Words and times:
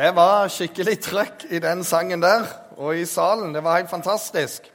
Det 0.00 0.14
var 0.16 0.48
skikkelig 0.48 0.94
trøkk 1.04 1.42
i 1.52 1.58
den 1.60 1.82
sangen 1.84 2.22
der 2.22 2.46
og 2.80 2.96
i 2.96 3.02
salen. 3.04 3.50
Det 3.52 3.60
var 3.60 3.76
helt 3.76 3.90
fantastisk. 3.90 4.70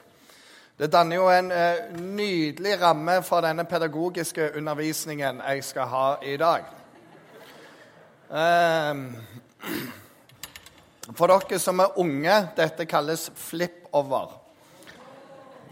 Det 0.78 0.86
danner 0.92 1.16
jo 1.16 1.24
en 1.26 1.50
eh, 1.50 1.96
nydelig 1.98 2.76
ramme 2.78 3.16
for 3.26 3.42
denne 3.42 3.64
pedagogiske 3.66 4.52
undervisningen 4.54 5.42
jeg 5.48 5.64
skal 5.64 5.90
ha 5.90 6.04
i 6.22 6.36
dag. 6.38 6.70
Eh, 8.30 8.94
for 11.10 11.34
dere 11.34 11.58
som 11.58 11.82
er 11.82 11.98
unge, 11.98 12.40
dette 12.54 12.86
kalles 12.86 13.26
flip-over. 13.34 14.30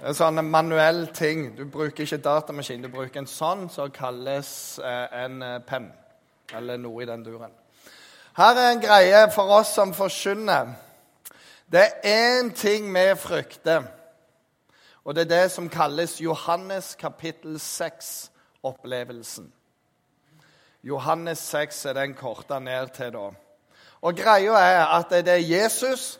Det 0.01 0.09
er 0.11 0.19
sånn 0.19 0.49
manuell 0.51 1.07
ting. 1.15 1.53
Du 1.55 1.69
bruker 1.71 2.03
ikke 2.03 2.25
datamaskin, 2.27 2.83
du 2.83 2.91
bruker 2.91 3.23
en 3.23 3.31
sånn 3.31 3.69
som 3.71 3.95
kalles 3.95 4.81
eh, 4.83 5.21
en 5.25 5.43
eh, 5.43 5.61
penn. 5.63 5.93
Eller 6.51 6.75
noe 6.83 7.07
i 7.07 7.07
den 7.07 7.23
duren. 7.23 7.55
Her 8.37 8.57
er 8.59 8.71
en 8.71 8.81
greie 8.81 9.31
for 9.31 9.43
oss 9.43 9.69
som 9.77 9.93
forkynner. 9.95 10.73
Det 11.71 11.81
er 11.81 12.41
én 12.43 12.51
ting 12.51 12.89
vi 12.95 13.15
frykter, 13.17 13.85
og 15.05 15.15
det 15.15 15.21
er 15.23 15.43
det 15.43 15.51
som 15.51 15.69
kalles 15.69 16.21
Johannes 16.21 16.95
kapittel 16.95 17.57
6-opplevelsen. 17.57 19.53
Johannes 20.83 21.39
6 21.39 21.85
er 21.85 21.93
den 21.93 22.15
korta 22.15 22.59
ned 22.59 22.91
til 22.97 23.13
da. 23.13 23.31
Og 24.03 24.17
greia 24.17 24.59
er 24.59 24.87
at 24.99 25.11
det 25.11 25.29
er 25.29 25.47
Jesus 25.49 26.19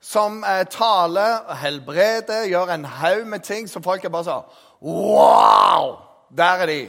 som 0.00 0.44
eh, 0.44 0.64
taler, 0.70 1.54
helbreder, 1.54 2.46
gjør 2.46 2.74
en 2.74 2.84
haug 2.84 3.26
med 3.26 3.40
ting 3.40 3.68
som 3.68 3.82
folk 3.82 4.04
er 4.04 4.14
bare 4.14 4.24
sånn 4.24 4.46
Wow! 4.80 5.98
Der 6.30 6.62
er 6.62 6.66
de. 6.66 6.82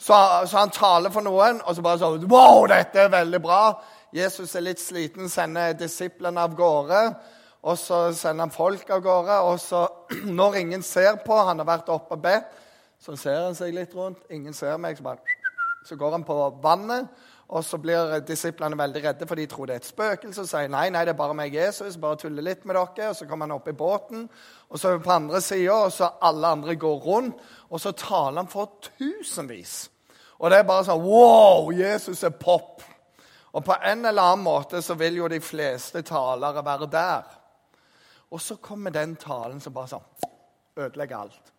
Så, 0.00 0.16
så, 0.46 0.56
han 0.56 0.72
taler 0.72 1.12
for 1.12 1.24
noen, 1.24 1.58
og 1.60 1.76
så 1.76 1.82
bare 1.84 2.00
sånn 2.00 2.24
Wow, 2.30 2.64
dette 2.70 3.02
er 3.02 3.12
veldig 3.12 3.40
bra. 3.44 3.60
Jesus 4.16 4.54
er 4.56 4.64
litt 4.64 4.80
sliten, 4.80 5.28
sender 5.28 5.74
disiplene 5.76 6.40
av 6.40 6.54
gårde. 6.56 7.02
Og 7.60 7.76
så 7.76 8.06
sender 8.16 8.46
han 8.46 8.54
folk 8.54 8.88
av 8.88 9.02
gårde. 9.04 9.36
Og 9.50 9.60
så, 9.60 9.84
når 10.40 10.56
ingen 10.62 10.82
ser 10.86 11.20
på, 11.26 11.36
han 11.36 11.60
har 11.60 11.68
vært 11.68 11.92
oppe 11.92 12.16
og 12.16 12.24
bedt, 12.24 12.48
så 13.00 13.16
ser 13.16 13.44
han 13.44 13.56
seg 13.56 13.76
litt 13.76 13.92
rundt. 13.96 14.24
Ingen 14.32 14.56
ser 14.56 14.80
meg. 14.80 14.96
Så, 14.96 15.04
bare, 15.04 15.39
så 15.84 15.96
går 15.96 16.10
han 16.10 16.24
på 16.24 16.38
vannet. 16.62 17.08
Og 17.50 17.64
så 17.66 17.80
blir 17.82 18.20
disiplene 18.22 18.78
veldig 18.78 19.00
redde, 19.04 19.26
for 19.26 19.34
de 19.34 19.46
tror 19.50 19.66
det 19.66 19.74
er 19.74 19.80
et 19.82 19.88
spøkelse. 19.88 20.44
Og 20.44 20.46
sier 20.46 20.68
nei, 20.70 20.84
nei, 20.94 21.02
det 21.06 21.16
er 21.16 21.18
bare 21.18 21.34
meg, 21.34 21.54
Jesus. 21.54 21.96
Bare 21.98 22.18
tuller 22.20 22.46
litt 22.46 22.62
med 22.68 22.78
dere. 22.78 23.08
Og 23.10 23.16
så 23.18 23.26
kommer 23.26 23.48
han 23.48 23.56
opp 23.56 23.66
i 23.66 23.74
båten. 23.74 24.28
Og 24.70 24.78
så 24.78 24.92
er 24.92 25.00
vi 25.00 25.06
på 25.08 25.16
andre 25.16 25.40
sida, 25.42 25.80
og 25.88 25.90
så 25.94 26.12
alle 26.28 26.52
andre 26.54 26.76
går 26.78 27.02
rundt. 27.08 27.42
Og 27.70 27.82
så 27.82 27.90
taler 27.98 28.38
han 28.44 28.50
for 28.50 28.78
tusenvis. 28.86 29.80
Og 30.38 30.50
det 30.50 30.60
er 30.60 30.68
bare 30.68 30.86
sånn 30.86 31.02
Wow, 31.02 31.72
Jesus 31.74 32.22
er 32.24 32.38
pop. 32.38 32.84
Og 33.50 33.64
på 33.66 33.74
en 33.82 34.06
eller 34.06 34.22
annen 34.22 34.46
måte 34.46 34.78
så 34.82 34.94
vil 34.94 35.18
jo 35.18 35.28
de 35.28 35.40
fleste 35.42 36.04
talere 36.06 36.62
være 36.64 36.86
der. 36.92 37.36
Og 38.30 38.40
så 38.40 38.60
kommer 38.62 38.94
den 38.94 39.16
talen 39.18 39.58
som 39.60 39.74
bare 39.74 39.90
sånn 39.90 40.28
ødelegger 40.78 41.24
alt. 41.24 41.50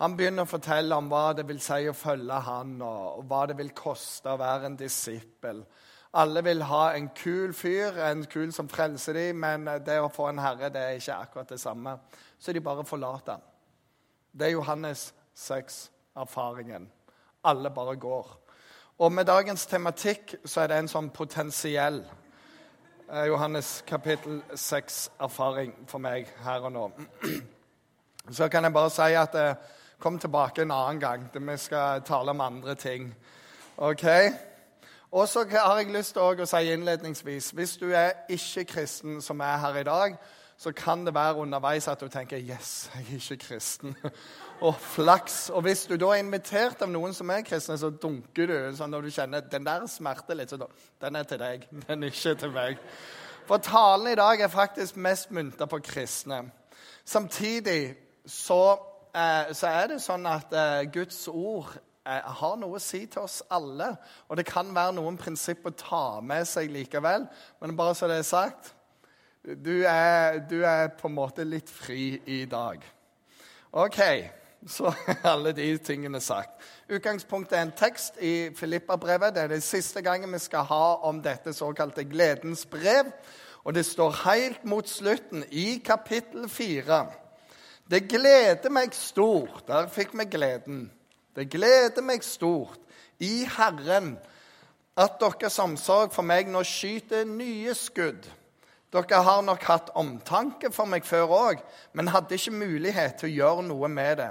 Han 0.00 0.16
begynner 0.16 0.46
å 0.46 0.48
fortelle 0.48 0.96
om 0.96 1.10
hva 1.12 1.34
det 1.36 1.44
vil 1.44 1.58
si 1.60 1.84
å 1.90 1.92
følge 1.92 2.38
han, 2.46 2.78
og 2.80 3.24
hva 3.28 3.42
det 3.50 3.58
vil 3.58 3.74
koste 3.76 4.32
å 4.32 4.38
være 4.40 4.70
en 4.70 4.76
disippel. 4.80 5.60
Alle 6.16 6.40
vil 6.42 6.62
ha 6.66 6.94
en 6.96 7.10
kul 7.14 7.52
fyr, 7.54 7.98
en 8.08 8.22
kul 8.26 8.48
som 8.56 8.68
frelser 8.68 9.18
dem, 9.18 9.44
men 9.44 9.68
det 9.84 9.98
å 10.00 10.08
få 10.10 10.30
en 10.30 10.40
herre 10.40 10.70
det 10.72 10.80
er 10.80 10.96
ikke 10.96 11.18
akkurat 11.26 11.52
det 11.52 11.60
samme. 11.60 11.98
Så 12.40 12.54
de 12.56 12.62
bare 12.64 12.84
forlater 12.88 13.36
ham. 13.36 13.44
Det 14.32 14.46
er 14.46 14.54
Johannes 14.54 15.10
6-erfaringen. 15.36 16.88
Alle 17.44 17.70
bare 17.70 17.96
går. 18.00 18.30
Og 18.98 19.12
med 19.12 19.28
dagens 19.28 19.66
tematikk 19.66 20.34
så 20.44 20.62
er 20.62 20.72
det 20.72 20.78
en 20.80 20.90
sånn 20.90 21.10
potensiell 21.12 22.00
eh, 23.08 23.26
Johannes 23.28 23.82
kapittel 23.88 24.40
6-erfaring 24.54 25.76
for 25.92 26.00
meg 26.00 26.32
her 26.44 26.64
og 26.70 26.72
nå. 26.72 26.86
Så 28.30 28.48
kan 28.52 28.64
jeg 28.64 28.74
bare 28.76 28.90
si 28.92 29.14
at 29.16 29.34
eh, 29.40 29.54
Kom 30.00 30.18
tilbake 30.18 30.62
en 30.62 30.70
annen 30.70 31.00
gang. 31.00 31.30
Vi 31.34 31.56
skal 31.56 32.02
tale 32.02 32.30
om 32.30 32.40
andre 32.40 32.74
ting. 32.74 33.14
Ok? 33.76 34.04
Og 35.12 35.28
så 35.28 35.44
har 35.50 35.76
jeg 35.76 35.92
lyst 35.92 36.14
til 36.14 36.22
å 36.22 36.46
si 36.46 36.72
innledningsvis 36.72 37.50
hvis 37.52 37.76
du 37.76 37.90
er 37.92 38.12
ikke-kristen 38.32 39.20
som 39.20 39.40
er 39.40 39.58
her 39.60 39.76
i 39.76 39.84
dag, 39.84 40.16
så 40.56 40.72
kan 40.72 41.04
det 41.06 41.14
være 41.14 41.36
underveis 41.36 41.88
at 41.88 42.00
du 42.00 42.08
tenker 42.08 42.36
'Yes, 42.36 42.90
jeg 42.94 43.06
er 43.10 43.14
ikke 43.14 43.44
kristen'. 43.44 43.94
og 44.60 44.74
flaks. 44.74 45.50
Og 45.50 45.62
hvis 45.62 45.86
du 45.86 45.96
da 45.96 46.06
er 46.06 46.14
invitert 46.14 46.82
av 46.82 46.88
noen 46.88 47.14
som 47.14 47.30
er 47.30 47.42
kristne, 47.42 47.78
så 47.78 47.90
dunker 47.90 48.46
du 48.46 48.76
sånn 48.76 48.90
når 48.90 49.02
du 49.02 49.10
kjenner 49.10 49.40
den 49.40 49.64
der 49.64 49.86
smerter 49.86 50.34
litt. 50.34 50.50
Så 50.50 50.56
da, 50.56 50.66
den 51.00 51.16
er 51.16 51.22
til 51.22 51.38
deg, 51.38 51.66
den 51.88 52.02
er 52.02 52.06
ikke 52.06 52.34
til 52.34 52.50
meg. 52.50 52.78
For 53.46 53.58
talen 53.58 54.12
i 54.12 54.14
dag 54.14 54.40
er 54.40 54.48
faktisk 54.48 54.96
mest 54.96 55.30
mynta 55.30 55.66
på 55.66 55.78
kristne. 55.78 56.50
Samtidig 57.04 57.96
så 58.26 58.89
så 59.56 59.70
er 59.70 59.86
det 59.90 60.00
sånn 60.04 60.26
at 60.30 60.52
eh, 60.54 60.84
Guds 60.92 61.24
ord 61.28 61.72
eh, 62.06 62.20
har 62.40 62.58
noe 62.60 62.78
å 62.78 62.82
si 62.82 63.04
til 63.10 63.24
oss 63.24 63.40
alle. 63.50 63.92
Og 64.28 64.38
det 64.38 64.46
kan 64.48 64.70
være 64.74 64.96
noen 64.98 65.18
prinsipp 65.20 65.66
å 65.66 65.74
ta 65.74 66.04
med 66.22 66.46
seg 66.48 66.70
likevel. 66.70 67.26
Men 67.60 67.76
bare 67.78 67.96
så 67.98 68.10
det 68.10 68.20
er 68.22 68.28
sagt 68.28 68.74
du 69.40 69.86
er, 69.88 70.42
du 70.50 70.60
er 70.68 70.90
på 71.00 71.08
en 71.08 71.16
måte 71.16 71.46
litt 71.48 71.70
fri 71.72 72.20
i 72.28 72.42
dag. 72.44 72.82
OK, 73.72 74.00
så 74.68 74.90
er 75.08 75.22
alle 75.32 75.54
de 75.56 75.70
tingene 75.78 76.20
sagt. 76.20 76.60
Utgangspunktet 76.92 77.56
er 77.56 77.62
en 77.64 77.76
tekst 77.76 78.20
i 78.20 78.50
Filippa-brevet. 78.56 79.34
Det 79.34 79.42
er 79.42 79.54
det 79.54 79.62
siste 79.64 80.02
gangen 80.04 80.32
vi 80.32 80.42
skal 80.42 80.66
ha 80.68 80.84
om 81.08 81.22
dette 81.24 81.54
såkalte 81.56 82.04
gledens 82.04 82.66
brev. 82.68 83.08
Og 83.64 83.74
det 83.76 83.84
står 83.86 84.22
helt 84.24 84.64
mot 84.64 84.88
slutten, 84.88 85.44
i 85.50 85.80
kapittel 85.84 86.48
4. 86.48 87.00
Det 87.90 88.04
gleder 88.06 88.70
meg 88.70 88.94
stort 88.94 89.66
Der 89.66 89.88
fikk 89.90 90.12
vi 90.14 90.26
gleden. 90.30 90.90
Det 91.34 91.48
gleder 91.50 92.02
meg 92.02 92.22
stort 92.22 92.78
i 93.18 93.44
Herren 93.56 94.14
at 94.96 95.16
deres 95.20 95.58
omsorg 95.62 96.12
for 96.14 96.26
meg 96.26 96.48
nå 96.50 96.62
skyter 96.66 97.24
nye 97.26 97.74
skudd. 97.74 98.26
Dere 98.90 99.20
har 99.22 99.42
nok 99.46 99.64
hatt 99.68 99.90
omtanke 99.98 100.70
for 100.74 100.90
meg 100.90 101.06
før 101.06 101.34
òg, 101.34 101.60
men 101.94 102.10
hadde 102.10 102.34
ikke 102.34 102.54
mulighet 102.58 103.20
til 103.20 103.30
å 103.30 103.34
gjøre 103.36 103.66
noe 103.68 103.90
med 103.92 104.18
det. 104.18 104.30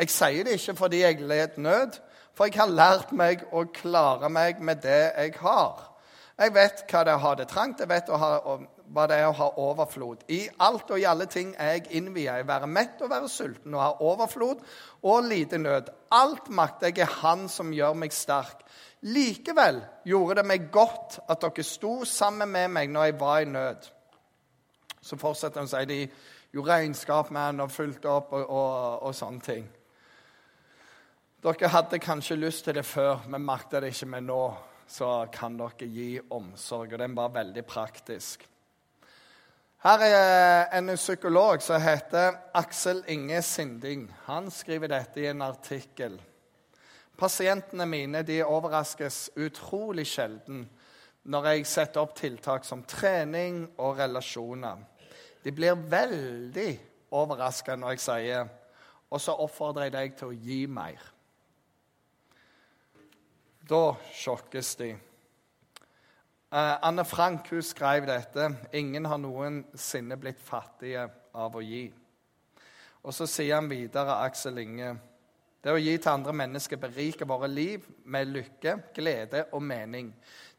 Jeg 0.00 0.12
sier 0.14 0.48
det 0.48 0.56
ikke 0.58 0.76
fordi 0.80 1.02
jeg 1.02 1.20
led 1.20 1.58
nød, 1.60 1.98
for 2.34 2.48
jeg 2.48 2.60
har 2.60 2.72
lært 2.72 3.12
meg 3.12 3.44
å 3.52 3.66
klare 3.68 4.30
meg 4.32 4.60
med 4.64 4.80
det 4.84 5.02
jeg 5.12 5.36
har. 5.42 5.82
Jeg 6.40 6.54
vet 6.56 6.84
hva 6.88 7.04
det 7.04 7.12
er 7.12 7.20
å 7.20 7.24
ha 7.26 7.34
det 7.38 7.48
trangt, 7.52 7.80
jeg 7.84 7.92
vet 7.92 8.08
å 8.08 8.20
ha, 8.20 8.32
hva 8.92 9.06
det 9.08 9.18
er 9.18 9.30
å 9.30 9.36
ha 9.36 9.48
overflod. 9.62 10.24
I 10.28 10.44
alt 10.60 10.90
og 10.92 11.00
i 11.00 11.06
alle 11.08 11.26
ting 11.30 11.54
er 11.60 11.76
jeg 11.76 11.98
innvia 11.98 12.38
i 12.40 12.46
være 12.46 12.68
mett 12.68 13.00
og 13.02 13.10
være 13.12 13.30
sulten, 13.32 13.74
og 13.74 13.82
ha 13.82 13.90
overflod 14.12 14.60
og 15.08 15.28
lite 15.28 15.58
nød. 15.58 15.88
Alt 16.12 16.50
makter 16.52 16.92
jeg 16.92 17.06
er 17.06 17.16
Han 17.22 17.48
som 17.48 17.72
gjør 17.72 17.96
meg 17.98 18.12
sterk. 18.12 18.60
Likevel 19.08 19.80
gjorde 20.06 20.40
det 20.40 20.46
meg 20.46 20.68
godt 20.70 21.18
at 21.28 21.40
dere 21.42 21.64
sto 21.66 22.04
sammen 22.06 22.52
med 22.52 22.70
meg 22.70 22.92
når 22.92 23.08
jeg 23.08 23.20
var 23.20 23.40
i 23.40 23.50
nød. 23.50 23.88
Så 25.02 25.18
fortsetter 25.18 25.62
han 25.62 25.70
å 25.70 25.72
si 25.72 25.86
de 25.88 26.00
gjorde 26.52 26.76
regnskap 26.76 27.32
med 27.32 27.42
han 27.48 27.64
og 27.64 27.72
fulgte 27.72 28.12
opp 28.12 28.36
og, 28.36 28.44
og, 28.44 29.08
og 29.08 29.16
sånne 29.16 29.46
ting. 29.46 29.64
Dere 31.42 31.72
hadde 31.74 31.98
kanskje 31.98 32.38
lyst 32.38 32.68
til 32.68 32.76
det 32.78 32.86
før, 32.86 33.24
men 33.26 33.42
makter 33.42 33.82
det 33.82 33.96
ikke 33.96 34.12
med 34.12 34.28
nå. 34.28 34.42
Så 34.86 35.08
kan 35.32 35.56
dere 35.58 35.88
gi 35.88 36.20
omsorg. 36.30 36.92
Og 36.92 37.00
den 37.00 37.16
var 37.16 37.32
veldig 37.34 37.64
praktisk. 37.66 38.44
Her 39.82 39.98
er 40.06 40.78
en 40.78 40.94
psykolog 40.94 41.62
som 41.62 41.82
heter 41.82 42.36
Aksel 42.54 43.00
Inge 43.10 43.42
Sinding. 43.42 44.04
Han 44.28 44.50
skriver 44.50 44.92
dette 44.92 45.20
i 45.20 45.26
en 45.26 45.42
artikkel. 45.42 46.20
Pasientene 47.18 47.86
mine 47.90 48.22
de 48.22 48.44
overraskes 48.46 49.32
utrolig 49.36 50.06
sjelden 50.06 50.68
når 51.26 51.48
jeg 51.50 51.66
setter 51.66 52.02
opp 52.04 52.14
tiltak 52.14 52.62
som 52.64 52.84
trening 52.86 53.64
og 53.82 53.98
relasjoner. 53.98 54.86
De 55.42 55.50
blir 55.50 55.74
veldig 55.74 56.70
overraska 57.10 57.74
når 57.74 57.96
jeg 57.96 58.04
sier 58.06 58.52
og 59.12 59.20
så 59.20 59.34
oppfordrer 59.44 59.90
jeg 59.90 59.96
deg 59.96 60.14
til 60.16 60.30
å 60.30 60.36
gi 60.46 60.60
mer. 60.70 61.02
Da 63.68 63.96
sjokkes 64.14 64.76
de. 64.78 64.94
Uh, 66.52 66.58
Anne 66.82 67.04
Frank 67.04 67.48
hun 67.50 67.62
skrev 67.62 68.06
dette. 68.06 68.56
Ingen 68.72 69.04
har 69.04 69.16
noensinne 69.16 70.18
blitt 70.20 70.40
fattige 70.44 71.06
av 71.32 71.54
å 71.56 71.62
gi. 71.64 71.86
Og 73.00 73.14
så 73.16 73.24
sier 73.24 73.54
han 73.56 73.70
videre, 73.70 74.18
Aksel 74.20 74.60
Inge 74.60 74.90
Det 75.64 75.72
å 75.72 75.80
gi 75.80 75.94
til 75.96 76.10
andre 76.10 76.34
mennesker 76.36 76.76
beriker 76.76 77.24
våre 77.30 77.48
liv 77.48 77.86
med 78.04 78.28
lykke, 78.28 78.74
glede 78.92 79.46
og 79.52 79.62
mening. 79.62 80.10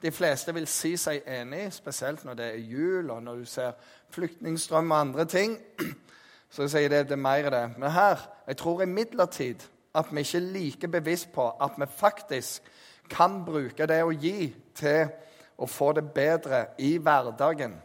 De 0.02 0.10
fleste 0.12 0.54
vil 0.56 0.66
si 0.66 0.96
seg 0.98 1.28
enig, 1.30 1.68
spesielt 1.76 2.24
når 2.26 2.40
det 2.40 2.48
er 2.48 2.66
jul, 2.72 3.12
og 3.12 3.22
når 3.24 3.44
du 3.44 3.46
ser 3.46 3.76
flyktningstrøm 4.16 4.90
og 4.92 4.98
andre 4.98 5.26
ting. 5.30 5.58
Så 6.50 6.72
sier 6.72 6.90
det 6.90 7.04
det 7.12 7.20
er 7.20 7.22
mer 7.22 7.52
det. 7.54 7.68
Men 7.78 7.92
her 7.92 8.24
jeg 8.48 8.58
tror 8.58 8.82
imidlertid 8.82 9.68
at 9.94 10.10
vi 10.10 10.26
ikke 10.26 10.42
er 10.42 10.50
like 10.58 10.88
bevisst 10.98 11.30
på 11.36 11.52
at 11.62 11.78
vi 11.78 11.86
faktisk 11.86 12.74
kan 13.10 13.44
bruke 13.46 13.86
det 13.86 14.02
å 14.02 14.10
gi 14.10 14.50
til 14.74 15.14
å 15.58 15.68
få 15.70 15.92
det 15.98 16.06
bedre 16.14 16.66
i 16.78 16.96
hverdagen. 16.98 17.76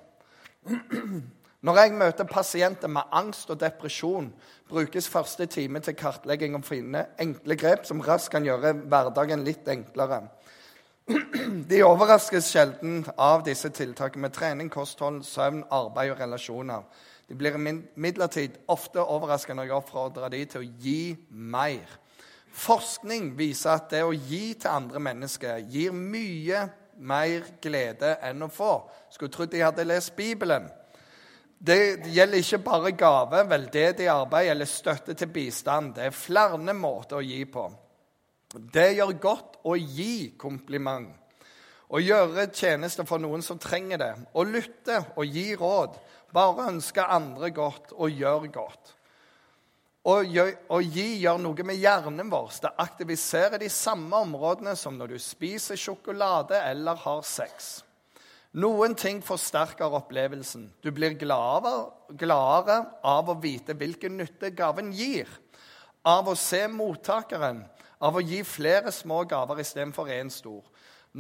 Når 1.67 1.79
jeg 1.81 1.94
møter 1.99 2.29
pasienter 2.29 2.91
med 2.93 3.11
angst 3.19 3.50
og 3.50 3.59
depresjon, 3.59 4.29
brukes 4.70 5.09
første 5.11 5.47
time 5.50 5.81
til 5.82 5.97
kartlegging 5.99 6.55
og 6.55 6.67
finne 6.67 7.09
enkle 7.19 7.56
grep 7.59 7.87
som 7.88 8.03
raskt 8.05 8.31
kan 8.31 8.47
gjøre 8.47 8.76
hverdagen 8.87 9.43
litt 9.47 9.67
enklere. 9.69 10.23
De 11.70 11.82
overraskes 11.82 12.50
sjelden 12.53 13.03
av 13.17 13.43
disse 13.47 13.73
tiltakene 13.75 14.29
med 14.29 14.37
trening, 14.37 14.71
kosthold, 14.71 15.25
søvn, 15.26 15.64
arbeid 15.75 16.12
og 16.14 16.23
relasjoner. 16.23 16.85
De 17.29 17.37
blir 17.37 17.59
imidlertid 17.59 18.61
ofte 18.73 19.03
overrasket 19.03 19.56
når 19.56 19.69
jeg 19.69 19.81
oppfordrer 19.81 20.32
dem 20.32 20.47
til 20.49 20.62
å 20.62 20.69
gi 20.85 21.00
mer. 21.29 21.99
Forskning 22.59 23.32
viser 23.37 23.75
at 23.75 23.91
det 23.93 24.05
å 24.06 24.14
gi 24.14 24.55
til 24.55 24.71
andre 24.71 25.03
mennesker 25.03 25.67
gir 25.69 25.93
mye 25.93 26.69
mer 26.99 27.47
glede 27.62 28.17
enn 28.27 28.43
å 28.45 28.50
få. 28.53 28.73
Skulle 29.11 29.33
trodd 29.33 29.53
de 29.53 29.62
hadde 29.62 29.87
lest 29.87 30.17
Bibelen. 30.17 30.69
Det 31.59 32.06
gjelder 32.15 32.39
ikke 32.39 32.61
bare 32.62 32.93
gave, 32.95 33.43
veldedig 33.50 34.06
arbeid 34.12 34.53
eller 34.53 34.69
støtte 34.71 35.15
til 35.19 35.31
bistand. 35.35 35.97
Det 35.97 36.06
er 36.06 36.15
flere 36.15 36.75
måter 36.75 37.19
å 37.19 37.25
gi 37.25 37.43
på. 37.50 37.65
Det 38.49 38.93
gjør 38.97 39.17
godt 39.21 39.59
å 39.67 39.75
gi 39.77 40.37
kompliment. 40.39 41.11
Å 41.89 42.00
gjøre 42.00 42.50
tjenester 42.53 43.06
for 43.09 43.21
noen 43.21 43.43
som 43.43 43.59
trenger 43.59 44.00
det. 44.00 44.12
Å 44.37 44.45
lytte 44.45 45.00
og 45.17 45.27
gi 45.27 45.55
råd. 45.56 45.97
Bare 46.37 46.69
ønske 46.69 47.03
andre 47.03 47.50
godt 47.56 47.95
og 47.97 48.12
gjøre 48.12 48.53
godt. 48.53 48.95
Å, 50.09 50.23
gi 50.81 51.07
gjør 51.21 51.41
noe 51.43 51.65
med 51.69 51.77
hjernen 51.77 52.31
vår. 52.33 52.55
Det 52.63 52.71
aktiviserer 52.81 53.61
de 53.61 53.69
samme 53.69 54.23
områdene 54.25 54.73
som 54.79 54.95
når 54.97 55.13
du 55.13 55.19
spiser 55.21 55.77
sjokolade 55.77 56.57
eller 56.65 56.97
har 57.03 57.21
sex. 57.29 57.83
Noen 58.57 58.95
ting 58.97 59.21
forsterker 59.21 59.93
opplevelsen. 59.99 60.71
Du 60.81 60.89
blir 60.97 61.19
gladere, 61.19 62.79
av 63.05 63.29
å 63.29 63.37
vite 63.43 63.77
hvilken 63.77 64.17
nytte 64.17 64.49
gaven 64.57 64.95
gir. 64.97 65.29
Av 66.09 66.31
å 66.33 66.37
se 66.39 66.63
mottakeren. 66.73 67.61
Av 68.01 68.17
å 68.17 68.25
gi 68.25 68.41
flere 68.49 68.95
små 68.95 69.27
gaver 69.29 69.61
istedenfor 69.61 70.09
én 70.15 70.33
stor. 70.33 70.65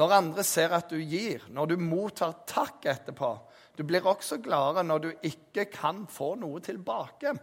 Når 0.00 0.16
andre 0.16 0.46
ser 0.46 0.72
at 0.72 0.88
du 0.88 0.96
gir, 0.96 1.44
når 1.52 1.74
du 1.74 1.76
mottar 1.82 2.40
takk 2.48 2.88
etterpå. 2.88 3.34
Du 3.76 3.84
blir 3.84 4.08
også 4.08 4.40
gladere 4.40 4.86
når 4.88 5.04
du 5.04 5.10
ikke 5.28 5.68
kan 5.74 6.06
få 6.08 6.32
noe 6.40 6.64
tilbake. 6.64 7.36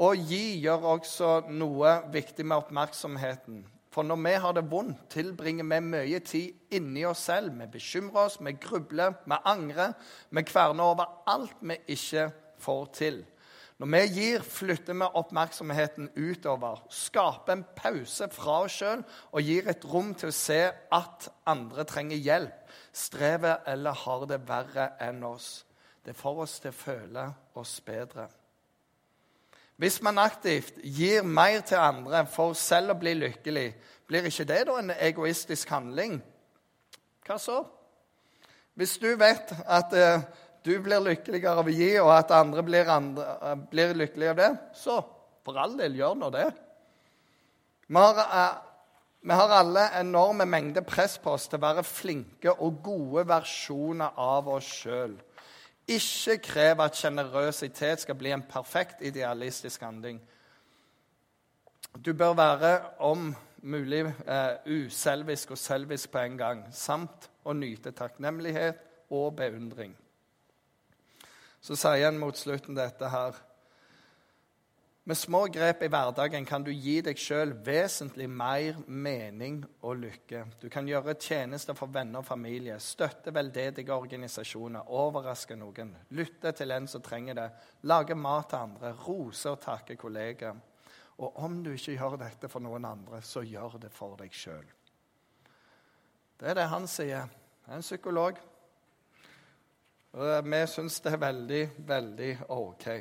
Å 0.00 0.14
gi 0.16 0.62
gjør 0.62 0.86
også 0.94 1.30
noe 1.52 1.98
viktig 2.12 2.46
med 2.46 2.62
oppmerksomheten. 2.62 3.66
For 3.92 4.06
når 4.06 4.20
vi 4.22 4.32
har 4.44 4.54
det 4.56 4.62
vondt, 4.70 5.02
tilbringer 5.12 5.66
vi 5.66 5.80
mye 5.82 6.20
tid 6.24 6.76
inni 6.78 7.02
oss 7.04 7.26
selv. 7.26 7.52
Vi 7.58 7.66
bekymrer 7.74 8.22
oss, 8.22 8.38
vi 8.40 8.54
grubler, 8.56 9.18
vi 9.26 9.38
angrer. 9.50 9.92
Vi 10.30 10.44
kverner 10.46 10.94
over 10.94 11.10
alt 11.28 11.58
vi 11.60 11.76
ikke 11.92 12.30
får 12.62 12.88
til. 12.96 13.20
Når 13.80 13.92
vi 13.92 14.00
gir, 14.14 14.42
flytter 14.44 14.96
vi 14.96 15.10
oppmerksomheten 15.20 16.10
utover, 16.16 16.80
skaper 16.92 17.58
en 17.58 17.68
pause 17.76 18.28
fra 18.32 18.58
oss 18.64 18.80
sjøl 18.80 19.04
og 19.32 19.44
gir 19.44 19.68
et 19.72 19.84
rom 19.88 20.14
til 20.16 20.28
å 20.28 20.36
se 20.36 20.60
at 20.68 21.30
andre 21.48 21.84
trenger 21.88 22.20
hjelp, 22.20 22.74
strever 22.92 23.64
eller 23.68 24.04
har 24.06 24.28
det 24.28 24.42
verre 24.48 24.92
enn 25.00 25.24
oss. 25.28 25.64
Det 26.04 26.16
får 26.16 26.44
oss 26.44 26.60
til 26.60 26.72
å 26.72 26.80
føle 26.88 27.30
oss 27.60 27.80
bedre. 27.84 28.28
Hvis 29.80 30.02
man 30.04 30.18
aktivt 30.20 30.76
gir 30.84 31.22
mer 31.24 31.62
til 31.64 31.80
andre 31.80 32.26
for 32.28 32.52
selv 32.58 32.92
å 32.92 32.98
bli 33.00 33.14
lykkelig, 33.16 33.70
blir 34.04 34.26
ikke 34.28 34.44
det 34.44 34.58
da 34.68 34.74
en 34.76 34.92
egoistisk 34.92 35.70
handling? 35.72 36.18
Hva 37.24 37.38
så? 37.40 37.62
Hvis 38.76 38.98
du 39.00 39.08
vet 39.16 39.54
at 39.64 39.94
eh, 39.96 40.26
du 40.66 40.74
blir 40.84 41.00
lykkeligere 41.00 41.62
av 41.62 41.70
å 41.70 41.72
gi, 41.72 41.94
og 42.02 42.10
at 42.12 42.34
andre 42.36 42.64
blir, 42.66 42.90
andre, 42.92 43.24
uh, 43.40 43.54
blir 43.72 43.96
lykkelige 43.96 44.34
av 44.34 44.40
det, 44.42 44.50
så 44.76 44.98
for 45.46 45.56
all 45.56 45.78
del, 45.78 45.96
gjør 45.96 46.18
nå 46.18 46.28
det. 46.34 46.46
Vi 47.88 47.96
har, 47.96 48.20
eh, 48.20 48.58
vi 49.24 49.38
har 49.40 49.56
alle 49.62 49.86
enorme 50.02 50.44
mengder 50.44 50.84
press 50.84 51.16
på 51.18 51.32
oss 51.38 51.48
til 51.48 51.56
å 51.56 51.64
være 51.64 51.88
flinke 51.88 52.52
og 52.52 52.82
gode 52.84 53.24
versjoner 53.32 54.20
av 54.20 54.52
oss 54.58 54.68
sjøl. 54.82 55.16
Ikke 55.90 56.38
krev 56.38 56.80
at 56.84 56.98
sjenerøsitet 56.98 58.04
skal 58.04 58.18
bli 58.18 58.30
en 58.30 58.44
perfekt 58.46 59.02
idealistisk 59.02 59.82
handling. 59.82 60.20
Du 62.04 62.12
bør 62.14 62.34
være 62.38 62.74
om 63.02 63.32
mulig 63.62 64.04
uh, 64.06 64.14
uselvisk 64.66 65.50
og 65.50 65.58
selvisk 65.58 66.12
på 66.12 66.22
en 66.22 66.38
gang, 66.38 66.62
samt 66.72 67.26
å 67.44 67.52
nyte 67.56 67.90
takknemlighet 67.90 68.78
og 69.10 69.34
beundring. 69.36 69.96
Så 71.60 71.76
sier 71.76 72.06
han 72.06 72.20
mot 72.20 72.38
slutten 72.38 72.78
dette 72.78 73.10
her 73.10 73.36
med 75.10 75.18
små 75.18 75.46
grep 75.50 75.80
i 75.82 75.88
hverdagen 75.90 76.44
kan 76.46 76.62
du 76.62 76.68
gi 76.70 77.00
deg 77.02 77.18
sjøl 77.18 77.50
vesentlig 77.66 78.28
mer 78.30 78.76
mening 78.86 79.56
og 79.82 79.96
lykke. 80.04 80.44
Du 80.62 80.68
kan 80.70 80.86
gjøre 80.86 81.16
tjenester 81.18 81.74
for 81.74 81.90
venner 81.90 82.22
og 82.22 82.28
familie, 82.28 82.76
støtte 82.78 83.34
veldedige 83.34 83.90
organisasjoner, 83.90 84.86
overraske 84.86 85.58
noen, 85.58 85.96
lytte 86.14 86.54
til 86.54 86.76
en 86.76 86.86
som 86.86 87.02
trenger 87.02 87.40
det, 87.40 87.48
lage 87.90 88.14
mat 88.14 88.52
til 88.52 88.62
andre, 88.68 88.94
rose 89.02 89.50
og 89.50 89.58
takke 89.66 89.98
kollegaer. 89.98 90.62
Og 91.18 91.42
om 91.42 91.58
du 91.64 91.72
ikke 91.74 91.98
gjør 91.98 92.18
dette 92.22 92.52
for 92.52 92.62
noen 92.62 92.86
andre, 92.86 93.18
så 93.26 93.42
gjør 93.42 93.80
det 93.82 93.90
for 93.90 94.14
deg 94.20 94.30
sjøl. 94.30 94.74
Det 96.38 96.52
er 96.52 96.60
det 96.62 96.70
han 96.70 96.86
sier. 96.86 97.26
Han 97.66 97.80
er 97.80 97.82
en 97.82 97.90
psykolog. 97.90 98.44
Og 100.14 100.52
vi 100.54 100.66
syns 100.70 101.02
det 101.02 101.18
er 101.18 101.24
veldig, 101.30 101.64
veldig 101.96 102.36
OK. 102.62 102.92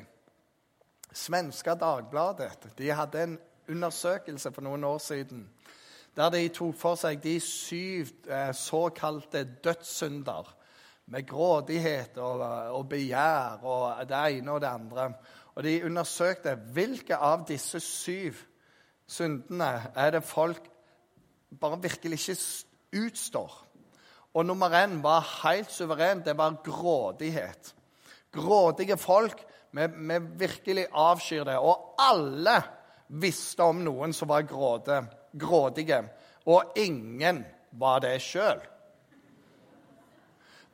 Svenska 1.13 1.73
Dagbladet 1.73 2.67
de 2.77 2.91
hadde 2.93 3.23
en 3.23 3.39
undersøkelse 3.69 4.51
for 4.51 4.65
noen 4.65 4.83
år 4.83 4.97
siden 5.03 5.47
der 6.17 6.29
de 6.33 6.47
tok 6.53 6.75
for 6.75 6.99
seg 6.99 7.21
de 7.23 7.37
syv 7.39 8.09
eh, 8.27 8.51
såkalte 8.55 9.43
dødssynder 9.63 10.49
med 11.09 11.27
grådighet 11.27 12.17
og, 12.17 12.41
og, 12.75 12.83
begjær 12.89 13.63
og 13.63 14.09
det 14.09 14.17
ene 14.37 14.51
og 14.51 14.61
det 14.61 14.67
andre. 14.67 15.05
Og 15.55 15.63
De 15.63 15.85
undersøkte 15.85 16.55
hvilke 16.73 17.15
av 17.15 17.45
disse 17.47 17.79
syv 17.79 18.41
syndene 19.09 19.91
er 19.95 20.11
det 20.17 20.23
folk 20.23 20.69
bare 21.59 21.81
virkelig 21.81 22.19
ikke 22.19 23.05
utstår. 23.05 23.55
Og 24.33 24.45
nummer 24.45 24.69
én 24.69 25.01
var 25.01 25.25
helt 25.43 25.71
suveren. 25.71 26.21
Det 26.25 26.37
var 26.37 26.61
grådighet. 26.63 27.75
Grådige 28.31 28.97
folk 28.97 29.45
vi, 29.71 29.87
vi 29.87 30.19
virkelig 30.45 30.87
avskyr 30.91 31.43
det. 31.43 31.57
Og 31.57 31.95
alle 32.01 32.57
visste 33.07 33.63
om 33.65 33.81
noen 33.83 34.13
som 34.13 34.29
var 34.29 34.47
gråde, 34.49 35.01
grådige, 35.33 36.03
og 36.45 36.77
ingen 36.77 37.43
var 37.71 38.01
det 38.03 38.17
sjøl. 38.21 38.61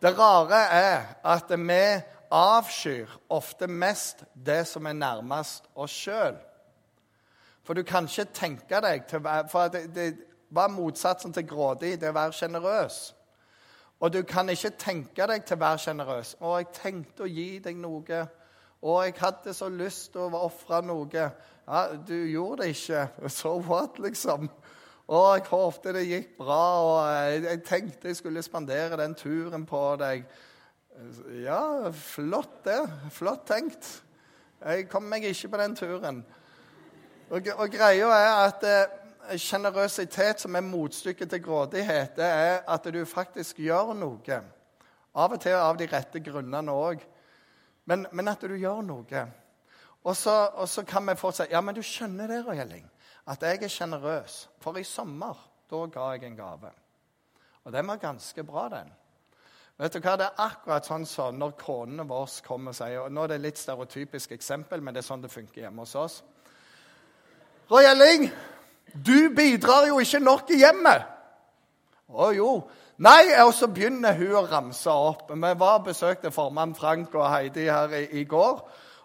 Det 0.02 0.12
rare 0.18 0.60
er 0.76 1.00
at 1.24 1.50
vi 1.50 1.82
avskyr 2.36 3.10
ofte 3.30 3.68
mest 3.68 4.24
det 4.34 4.66
som 4.68 4.86
er 4.86 4.94
nærmest 4.94 5.70
oss 5.76 5.92
sjøl. 5.92 6.36
For 7.66 7.74
du 7.74 7.84
kan 7.84 8.06
ikke 8.06 8.30
tenke 8.34 8.82
deg 8.82 9.08
til 9.10 9.24
For 9.50 9.68
det, 9.74 9.88
det 9.96 10.10
var 10.50 10.68
motsatsen 10.70 11.34
til 11.34 11.48
grådig, 11.48 12.02
det 12.02 12.10
å 12.10 12.16
være 12.16 12.34
sjenerøs. 12.34 13.16
Og 14.00 14.14
du 14.14 14.22
kan 14.24 14.50
ikke 14.50 14.76
tenke 14.78 15.28
deg 15.28 15.46
til 15.46 15.58
å 15.58 15.64
være 15.64 15.80
sjenerøs. 15.80 16.36
'Å, 16.40 16.58
jeg 16.58 16.68
tenkte 16.74 17.24
å 17.24 17.32
gi 17.32 17.60
deg 17.60 17.78
noe.' 17.78 18.28
Og 18.86 19.02
jeg 19.06 19.16
hadde 19.18 19.54
så 19.58 19.70
lyst 19.74 20.12
til 20.14 20.28
å 20.28 20.44
ofre 20.46 20.84
noe. 20.86 21.10
Ja, 21.66 21.80
du 21.98 22.14
gjorde 22.30 22.64
det 22.64 22.76
ikke. 22.76 23.08
So 23.34 23.58
what, 23.66 23.98
liksom? 24.00 24.50
Og 25.06 25.26
jeg 25.36 25.46
håpte 25.50 25.94
det 25.94 26.04
gikk 26.06 26.32
bra, 26.38 26.62
og 26.82 27.46
jeg, 27.46 27.62
tenkte 27.66 28.10
jeg 28.10 28.18
skulle 28.18 28.42
spandere 28.46 28.98
den 29.02 29.14
turen 29.18 29.66
på 29.70 29.82
deg. 30.02 30.26
Ja, 31.42 31.92
flott 31.94 32.62
det. 32.66 32.80
Flott 33.14 33.46
tenkt. 33.50 33.90
Jeg 34.62 34.88
kom 34.90 35.10
meg 35.10 35.26
ikke 35.30 35.52
på 35.54 35.62
den 35.62 35.76
turen. 35.78 36.22
Og, 37.30 37.50
og 37.58 37.74
greia 37.74 38.10
er 38.14 38.32
at 38.46 38.66
eh, 38.70 39.38
sjenerøsitet, 39.42 40.42
som 40.42 40.56
er 40.56 40.66
motstykket 40.66 41.30
til 41.30 41.44
grådighet, 41.46 42.16
det 42.18 42.30
er 42.30 42.62
at 42.70 42.86
du 42.94 43.02
faktisk 43.10 43.60
gjør 43.66 43.94
noe. 43.98 44.40
Av 45.16 45.34
og 45.34 45.42
til 45.42 45.58
av 45.58 45.78
de 45.78 45.90
rette 45.90 46.22
grunnene 46.22 46.74
òg. 46.74 47.02
Men, 47.86 48.08
men, 48.12 48.28
at 48.28 48.42
du 48.42 48.56
gjør 48.56 48.82
noe. 48.82 49.26
Og 50.04 50.16
så, 50.16 50.34
og 50.54 50.70
så 50.70 50.84
kan 50.86 51.08
vi 51.10 51.16
fortsette. 51.18 51.54
Ja, 51.54 51.62
men 51.62 51.76
du 51.76 51.82
skjønner 51.86 52.30
det, 52.30 52.44
Røyeling, 52.46 52.86
at 53.28 53.42
jeg 53.42 53.64
er 53.64 53.72
sjenerøs. 53.74 54.50
For 54.62 54.78
i 54.78 54.84
sommer, 54.84 55.38
da 55.70 55.86
ga 55.94 56.12
jeg 56.14 56.30
en 56.30 56.38
gave. 56.38 56.72
Og 57.66 57.74
den 57.74 57.88
var 57.88 58.02
ganske 58.02 58.44
bra, 58.44 58.70
den. 58.70 58.92
Vet 59.78 59.94
du 59.94 60.00
hva, 60.00 60.16
Det 60.16 60.26
er 60.30 60.44
akkurat 60.46 60.86
sånn 60.88 61.06
som 61.10 61.36
når 61.36 61.58
konene 61.60 62.06
våre 62.08 62.44
kommer 62.46 62.72
og 62.72 62.78
sier 62.78 63.02
og 63.02 63.12
Nå 63.12 63.26
er 63.26 63.34
det 63.34 63.42
litt 63.44 63.60
stereotypisk 63.60 64.32
eksempel, 64.32 64.82
men 64.82 64.96
det 64.96 65.02
er 65.02 65.08
sånn 65.10 65.26
det 65.26 65.34
funker 65.34 65.66
hjemme 65.66 65.84
hos 65.84 65.96
oss. 66.00 66.22
Røyeling, 67.68 68.30
du 68.94 69.34
bidrar 69.36 69.90
jo 69.90 70.00
ikke 70.00 70.22
nok 70.24 70.54
i 70.54 70.62
hjemmet. 70.62 71.12
Å 72.08 72.30
jo, 72.38 72.50
Nei, 72.98 73.34
og 73.44 73.54
så 73.54 73.68
begynner 73.68 74.16
hun 74.16 74.38
å 74.40 74.46
ramse 74.48 74.92
opp. 74.92 75.32
Vi 75.36 75.54
var 75.60 75.82
besøkte 75.84 76.32
formann 76.32 76.76
Frank 76.76 77.16
og 77.16 77.28
Heidi 77.28 77.66
her 77.68 77.92
i, 77.92 78.06
i 78.22 78.24
går. 78.24 78.62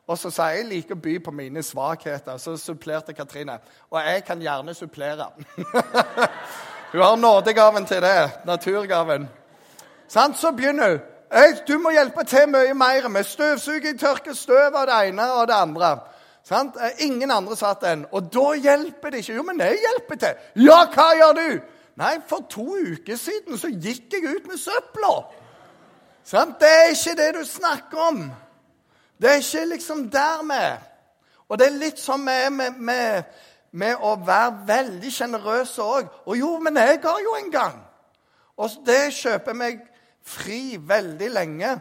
Og 0.07 0.19
så 0.19 0.31
sa 0.31 0.49
jeg 0.51 0.63
jeg 0.63 0.69
liker 0.69 0.95
å 0.95 1.03
by 1.03 1.17
på 1.25 1.35
mine 1.35 1.63
svakheter. 1.63 2.39
Så 2.39 2.55
supplerte 2.59 3.15
Katrine. 3.15 3.59
Og 3.91 3.99
jeg 4.03 4.23
kan 4.27 4.43
gjerne 4.43 4.75
supplere. 4.75 5.27
hun 6.93 7.03
har 7.03 7.17
nådegaven 7.17 7.87
til 7.87 8.03
det. 8.03 8.31
Naturgaven. 8.47 9.27
Sånn, 10.11 10.35
så 10.39 10.55
begynner 10.55 10.95
hun. 10.95 11.59
Du 11.67 11.77
må 11.79 11.91
hjelpe 11.95 12.25
til 12.27 12.49
mye 12.51 12.75
mer 12.75 13.07
med 13.11 13.27
støvsuging, 13.27 13.99
tørke 13.99 14.35
støv 14.35 14.75
av 14.75 14.87
det 14.91 15.03
ene 15.11 15.29
og 15.35 15.45
det 15.51 15.59
andre. 15.59 15.91
Sant? 16.47 16.79
Ingen 17.07 17.31
andre 17.31 17.59
satt 17.59 17.83
den. 17.87 18.07
Og 18.11 18.31
da 18.35 18.49
hjelper 18.55 19.11
det 19.15 19.23
ikke. 19.23 19.37
Jo, 19.39 19.47
men 19.47 19.63
jeg 19.63 19.79
hjelper 19.83 20.23
til. 20.25 20.49
Ja, 20.67 20.81
hva 20.95 21.11
gjør 21.19 21.39
du? 21.39 21.61
Nei, 22.01 22.17
for 22.27 22.47
to 22.49 22.65
uker 22.81 23.19
siden 23.21 23.59
så 23.61 23.69
gikk 23.69 24.15
jeg 24.15 24.25
ut 24.25 24.47
med 24.49 24.57
søpla. 24.61 25.15
Det 26.31 26.71
er 26.71 26.95
ikke 26.95 27.17
det 27.19 27.35
du 27.37 27.43
snakker 27.45 27.99
om. 28.09 28.23
Det 29.21 29.29
er 29.31 29.43
ikke 29.43 29.65
liksom 29.75 30.07
dermed. 30.13 30.87
Og 31.49 31.59
det 31.59 31.67
er 31.67 31.77
litt 31.77 32.01
sånn 32.01 32.23
med, 32.25 32.47
med, 32.55 32.79
med, 32.79 33.29
med 33.73 34.07
å 34.07 34.15
være 34.25 34.63
veldig 34.71 35.13
sjenerøs 35.13 35.75
òg. 35.83 36.09
Og 36.25 36.39
jo, 36.39 36.55
men 36.63 36.79
jeg 36.81 37.03
har 37.05 37.21
jo 37.21 37.37
en 37.37 37.53
gang. 37.53 37.77
Og 38.57 38.81
det 38.87 39.11
kjøper 39.17 39.57
meg 39.59 39.83
fri 40.25 40.79
veldig 40.81 41.31
lenge. 41.35 41.75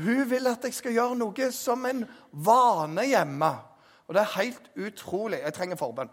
Hun 0.00 0.24
vil 0.30 0.50
at 0.50 0.66
jeg 0.66 0.74
skal 0.74 0.96
gjøre 0.96 1.20
noe 1.20 1.50
som 1.54 1.84
en 1.86 2.02
vane 2.32 3.06
hjemme. 3.06 3.52
Og 4.08 4.16
det 4.16 4.24
er 4.24 4.36
helt 4.40 4.70
utrolig. 4.88 5.44
Jeg 5.44 5.54
trenger 5.54 5.78
forbønn. 5.78 6.10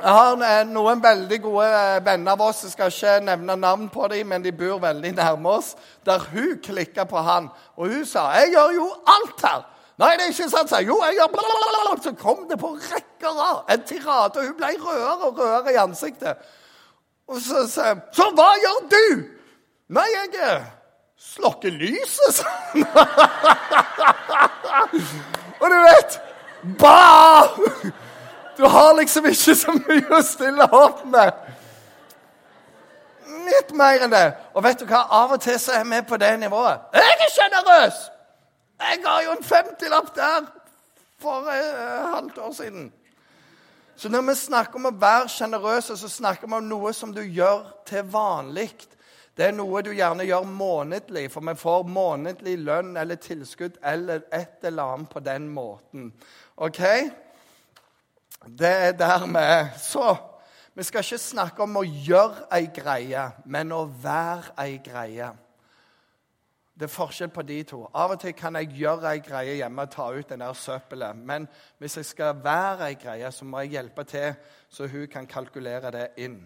Jeg 0.00 0.12
har 0.16 0.40
eh, 0.40 0.62
noen 0.66 1.02
veldig 1.02 1.38
gode 1.44 1.66
eh, 1.68 2.04
venner 2.04 2.32
av 2.32 2.40
oss. 2.46 2.62
Jeg 2.64 2.72
skal 2.72 2.92
ikke 2.92 3.26
nevne 3.26 3.56
navn 3.60 3.88
på 3.92 4.08
dem, 4.10 4.26
men 4.32 4.44
de 4.44 4.52
bor 4.56 4.80
veldig 4.82 5.12
nærme 5.18 5.48
oss. 5.58 5.74
Der 6.06 6.18
hun 6.32 6.56
klikka 6.64 7.04
på 7.04 7.18
han, 7.22 7.50
og 7.76 7.88
hun 7.92 8.06
sa 8.06 8.32
'Jeg 8.32 8.52
gjør 8.54 8.70
jo 8.74 8.86
alt 9.06 9.42
her'. 9.44 9.64
Nei, 9.98 10.16
det 10.16 10.24
er 10.24 10.32
ikke 10.32 10.50
sant, 10.50 10.70
sa 10.70 10.80
Jo, 10.80 11.02
jeg 11.04 11.14
gjør 11.14 11.26
blablabla. 11.34 12.02
Så 12.02 12.12
kom 12.16 12.48
det 12.48 12.58
på 12.58 12.74
rekker 12.74 13.42
av 13.50 13.64
en 13.68 13.82
tirade, 13.82 14.38
og 14.38 14.46
hun 14.46 14.56
ble 14.56 14.66
rødere 14.80 15.26
og 15.26 15.38
rødere 15.38 15.72
i 15.72 15.76
ansiktet. 15.76 16.36
Og 17.28 17.40
så 17.40 17.68
sa 17.68 17.94
hun 17.94 18.02
'Så 18.12 18.30
hva 18.34 18.54
gjør 18.64 18.88
du?' 18.90 19.24
Nei, 19.88 20.08
jeg 20.08 20.28
eh, 20.40 20.62
slokker 21.18 21.70
lyset, 21.70 22.34
sa 22.34 22.48
hun. 22.72 22.82
og 25.60 25.70
du 25.70 25.76
vet 25.76 26.20
Ba! 26.78 27.48
Du 28.62 28.68
har 28.68 28.94
liksom 28.94 29.24
ikke 29.26 29.54
så 29.58 29.72
mye 29.74 30.04
å 30.14 30.20
stille 30.22 30.66
opp 30.70 31.00
med. 31.10 31.38
Litt 33.42 33.72
mer 33.74 34.04
enn 34.04 34.12
det. 34.12 34.26
Og 34.54 34.62
vet 34.62 34.78
du 34.78 34.84
hva? 34.86 35.00
Av 35.18 35.32
og 35.34 35.40
til 35.42 35.56
så 35.58 35.80
er 35.80 35.88
vi 35.88 35.98
på 36.06 36.18
det 36.22 36.28
nivået. 36.38 36.84
Jeg 36.94 37.16
er 37.24 37.32
sjenerøs! 37.34 37.98
Jeg 38.82 39.00
ga 39.02 39.14
jo 39.24 39.32
en 39.34 39.42
50-lapp 39.48 40.12
der 40.14 40.46
for 41.22 41.48
et 41.50 41.72
uh, 41.74 42.12
halvt 42.14 42.38
år 42.38 42.52
siden. 42.60 42.86
Så 43.98 44.12
når 44.14 44.28
vi 44.28 44.36
snakker 44.44 44.78
om 44.78 44.86
å 44.92 44.94
være 45.08 45.34
sjenerøse, 45.34 45.98
så 45.98 46.12
snakker 46.20 46.46
vi 46.46 46.60
om 46.60 46.70
noe 46.70 46.94
som 46.94 47.10
du 47.14 47.22
gjør 47.22 47.66
til 47.90 48.06
vanlig. 48.14 48.68
Det 49.34 49.48
er 49.48 49.58
noe 49.58 49.82
du 49.82 49.90
gjerne 49.90 50.28
gjør 50.28 50.46
månedlig, 50.46 51.26
for 51.34 51.50
vi 51.50 51.58
får 51.58 51.90
månedlig 51.90 52.56
lønn 52.62 52.94
eller 52.94 53.18
tilskudd 53.18 53.82
eller 53.82 54.22
et 54.30 54.70
eller 54.70 54.94
annet 54.94 55.10
på 55.10 55.26
den 55.26 55.50
måten. 55.50 56.12
Ok? 56.62 56.82
Det 58.46 58.68
er 58.68 58.92
der 58.92 59.26
vi 59.26 59.38
er. 59.38 59.68
Så 59.78 60.16
vi 60.74 60.82
skal 60.82 61.04
ikke 61.04 61.18
snakke 61.18 61.62
om 61.62 61.76
å 61.76 61.84
gjøre 61.84 62.46
ei 62.56 62.66
greie, 62.74 63.28
men 63.44 63.72
å 63.72 63.84
være 64.02 64.54
ei 64.62 64.78
greie. 64.84 65.28
Det 66.72 66.88
er 66.88 66.94
forskjell 66.94 67.30
på 67.30 67.44
de 67.46 67.58
to. 67.68 67.82
Av 67.94 68.14
og 68.14 68.22
til 68.22 68.32
kan 68.34 68.56
jeg 68.56 68.72
gjøre 68.80 69.12
ei 69.12 69.20
greie 69.22 69.58
hjemme 69.60 69.84
og 69.84 69.92
ta 69.92 70.08
ut 70.10 70.28
den 70.32 70.40
der. 70.40 71.12
Men 71.12 71.46
hvis 71.78 71.96
jeg 71.96 72.08
skal 72.08 72.40
være 72.42 72.88
ei 72.88 72.96
greie, 72.96 73.30
så 73.30 73.44
må 73.44 73.60
jeg 73.60 73.76
hjelpe 73.76 74.04
til, 74.04 74.34
så 74.68 74.88
hun 74.88 75.06
kan 75.06 75.26
kalkulere 75.26 75.92
det 75.92 76.08
inn. 76.16 76.40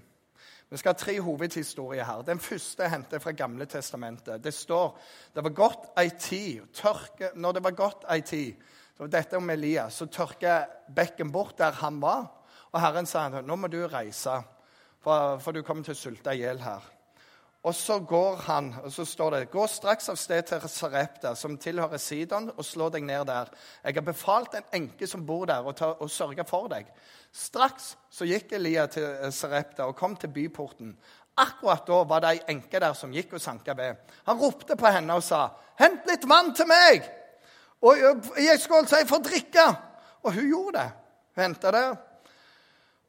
Vi 0.68 0.76
skal 0.76 0.92
ha 0.92 0.98
tre 0.98 1.20
hovedhistorier 1.22 2.04
her. 2.04 2.22
Den 2.26 2.42
første 2.42 2.82
er 2.82 2.90
hentet 2.90 3.22
fra 3.22 3.32
Gamle 3.32 3.66
testamentet. 3.70 4.42
Det 4.44 4.54
står 4.54 4.98
det 5.34 5.44
var 5.44 5.54
godt 5.54 5.86
ei 6.02 6.10
tid, 6.18 6.66
tørke, 6.74 7.30
når 7.34 7.52
det 7.52 7.64
var 7.64 7.78
gått 7.78 8.04
ei 8.10 8.20
tid 8.20 8.66
så 8.96 9.06
dette 9.12 9.36
om 9.36 9.50
Elias. 9.50 9.98
Så 10.00 10.08
tørker 10.12 10.66
bekken 10.96 11.32
bort 11.32 11.58
der 11.58 11.76
han 11.82 12.00
var. 12.00 12.28
Og 12.72 12.80
Herren 12.80 13.08
sa 13.08 13.28
nå 13.28 13.56
må 13.56 13.68
du 13.72 13.82
reise, 13.88 14.40
for, 15.00 15.38
for 15.40 15.52
du 15.52 15.62
kommer 15.64 15.86
til 15.86 15.96
å 15.96 16.00
sulte 16.00 16.34
i 16.34 16.42
hjel 16.42 16.60
her. 16.64 16.84
Og 17.66 17.74
så 17.74 17.96
går 17.98 18.36
han, 18.46 18.68
og 18.84 18.92
så 18.94 19.04
står 19.04 19.30
det 19.34 19.48
Gå 19.50 19.64
straks 19.66 20.08
av 20.12 20.18
sted 20.20 20.44
til 20.46 20.68
Sarepta, 20.70 21.32
som 21.34 21.56
tilhører 21.58 21.98
Sidon, 21.98 22.50
og 22.54 22.64
slå 22.64 22.86
deg 22.94 23.02
ned 23.02 23.24
der. 23.26 23.50
Jeg 23.82 23.96
har 23.96 24.06
befalt 24.06 24.54
en 24.54 24.68
enke 24.78 25.08
som 25.10 25.24
bor 25.26 25.48
der, 25.50 25.66
å 25.66 26.08
sørge 26.08 26.46
for 26.46 26.70
deg. 26.70 26.86
Straks 27.34 27.96
så 28.10 28.28
gikk 28.28 28.54
Elia 28.54 28.86
til 28.92 29.32
Sarepta 29.34 29.88
og 29.90 29.96
kom 29.98 30.14
til 30.14 30.30
byporten. 30.36 30.94
Akkurat 31.42 31.82
da 31.88 32.00
var 32.08 32.22
det 32.22 32.36
ei 32.36 32.44
enke 32.54 32.80
der 32.80 32.94
som 32.96 33.12
gikk 33.12 33.34
og 33.36 33.42
sanka 33.42 33.74
ved. 33.76 33.98
Han 34.30 34.38
ropte 34.40 34.78
på 34.78 34.86
henne 34.86 35.18
og 35.18 35.24
sa, 35.26 35.50
'Hent 35.76 36.06
litt 36.06 36.28
vann 36.28 36.54
til 36.54 36.66
meg!' 36.70 37.25
Og 37.83 37.97
jeg 38.37 38.61
skal 38.61 38.88
si 38.88 39.06
for 39.06 39.25
drikke. 39.25 39.66
Og 40.23 40.33
hun 40.33 40.49
gjorde 40.49 40.78
det. 40.78 40.90
Hun 41.35 41.42
henta 41.42 41.71
det. 41.71 41.87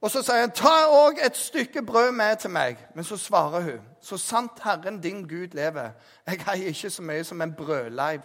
Og 0.01 0.11
så 0.11 0.21
sier 0.21 0.39
han, 0.39 0.51
'Ta 0.51 0.85
òg 0.93 1.25
et 1.25 1.37
stykke 1.37 1.81
brød 1.81 2.11
med 2.11 2.35
til 2.35 2.49
meg.' 2.49 2.85
Men 2.95 3.03
så 3.03 3.17
svarer 3.17 3.61
hun, 3.61 3.81
'Så 4.01 4.17
sant 4.17 4.51
Herren 4.63 5.01
din 5.01 5.27
Gud 5.27 5.47
lever, 5.47 5.89
jeg 6.27 6.47
eier 6.53 6.67
ikke 6.67 6.89
så 6.89 7.01
mye 7.01 7.23
som 7.23 7.41
en 7.41 7.53
brødleiv, 7.53 8.21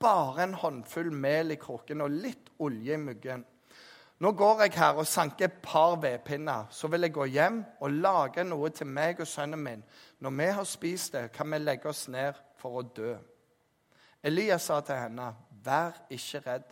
bare 0.00 0.42
en 0.42 0.54
håndfull 0.54 1.12
mel 1.12 1.50
i 1.50 1.54
krukken 1.54 2.00
og 2.00 2.10
litt 2.10 2.50
olje 2.58 2.94
i 2.94 2.96
muggen.' 2.96 3.44
Nå 4.18 4.32
går 4.32 4.60
jeg 4.60 4.72
her 4.74 4.92
og 4.92 5.06
sanker 5.06 5.44
et 5.44 5.52
par 5.62 5.96
vedpinner. 5.96 6.64
Så 6.70 6.88
vil 6.88 7.00
jeg 7.00 7.12
gå 7.12 7.24
hjem 7.24 7.64
og 7.80 7.90
lage 7.90 8.44
noe 8.44 8.70
til 8.70 8.86
meg 8.86 9.20
og 9.20 9.26
sønnen 9.26 9.60
min. 9.60 9.84
Når 10.20 10.30
vi 10.30 10.44
har 10.44 10.64
spist 10.64 11.12
det, 11.12 11.32
kan 11.32 11.50
vi 11.50 11.58
legge 11.58 11.88
oss 11.88 12.08
ned 12.08 12.32
for 12.56 12.78
å 12.78 12.82
dø. 12.82 13.16
Elias 14.22 14.62
sa 14.62 14.80
til 14.80 14.94
henne, 14.94 15.34
Vær 15.64 15.96
ikke 16.10 16.42
redd. 16.46 16.70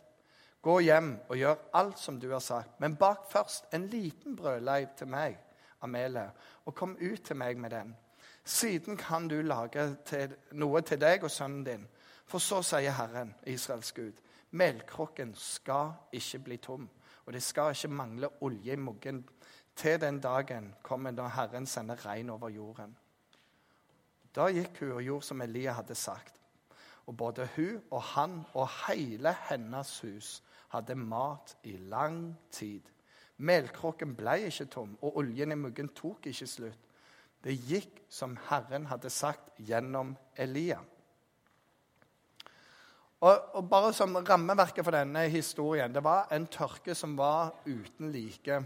Gå 0.63 0.79
hjem 0.79 1.17
og 1.29 1.37
gjør 1.37 1.63
alt 1.75 1.99
som 1.99 2.21
du 2.21 2.29
har 2.31 2.43
sagt, 2.43 2.81
men 2.81 2.97
bak 2.97 3.25
først 3.31 3.73
en 3.75 3.89
liten 3.91 4.37
brødleiv 4.37 4.93
til 4.97 5.09
meg, 5.11 5.39
Amelie, 5.83 6.31
og 6.65 6.75
kom 6.75 6.97
ut 7.01 7.25
til 7.25 7.37
meg 7.37 7.59
med 7.59 7.71
den. 7.71 7.97
Siden 8.45 8.97
kan 8.97 9.29
du 9.29 9.41
lage 9.43 9.97
til, 10.07 10.37
noe 10.53 10.81
til 10.87 11.01
deg 11.01 11.25
og 11.25 11.31
sønnen 11.31 11.65
din. 11.67 11.89
For 12.27 12.39
så 12.39 12.63
sier 12.63 12.95
Herren, 12.95 13.35
Israels 13.47 13.93
Gud, 13.93 14.23
melkrukken 14.51 15.35
skal 15.35 15.93
ikke 16.13 16.39
bli 16.39 16.57
tom, 16.63 16.89
og 17.27 17.33
det 17.33 17.43
skal 17.43 17.75
ikke 17.75 17.89
mangle 17.89 18.31
olje 18.43 18.73
i 18.73 18.77
muggen 18.77 19.25
til 19.77 20.01
den 20.01 20.21
dagen 20.21 20.75
kommer 20.83 21.11
da 21.11 21.27
Herren 21.29 21.67
sender 21.67 22.07
regn 22.07 22.31
over 22.31 22.49
jorden. 22.49 22.97
Da 24.35 24.49
gikk 24.49 24.81
hun 24.81 24.93
og 24.93 25.03
gjorde 25.03 25.27
som 25.27 25.41
Elia 25.41 25.73
hadde 25.73 25.95
sagt. 25.95 26.42
Og 27.07 27.17
både 27.17 27.49
hun 27.57 27.81
og 27.91 28.03
han 28.15 28.41
og 28.55 28.69
hele 28.87 29.35
hennes 29.49 30.01
hus 30.05 30.43
hadde 30.73 30.95
mat 30.95 31.57
i 31.69 31.77
lang 31.77 32.39
tid. 32.51 32.81
Melkråken 33.43 34.15
ble 34.17 34.37
ikke 34.47 34.69
tom, 34.71 34.95
og 35.03 35.17
oljen 35.21 35.53
i 35.53 35.59
muggen 35.59 35.91
tok 35.97 36.29
ikke 36.31 36.47
slutt. 36.47 36.89
Det 37.43 37.57
gikk 37.59 38.05
som 38.13 38.37
Herren 38.49 38.87
hadde 38.87 39.11
sagt 39.11 39.51
gjennom 39.59 40.15
Elia. 40.39 40.79
Og, 43.23 43.57
og 43.59 43.67
bare 43.71 43.91
som 43.95 44.15
rammeverket 44.17 44.83
for 44.83 44.95
denne 44.95 45.21
historien 45.31 45.93
Det 45.95 46.03
var 46.03 46.31
en 46.35 46.47
tørke 46.51 46.95
som 46.99 47.15
var 47.19 47.53
uten 47.67 48.11
like. 48.11 48.63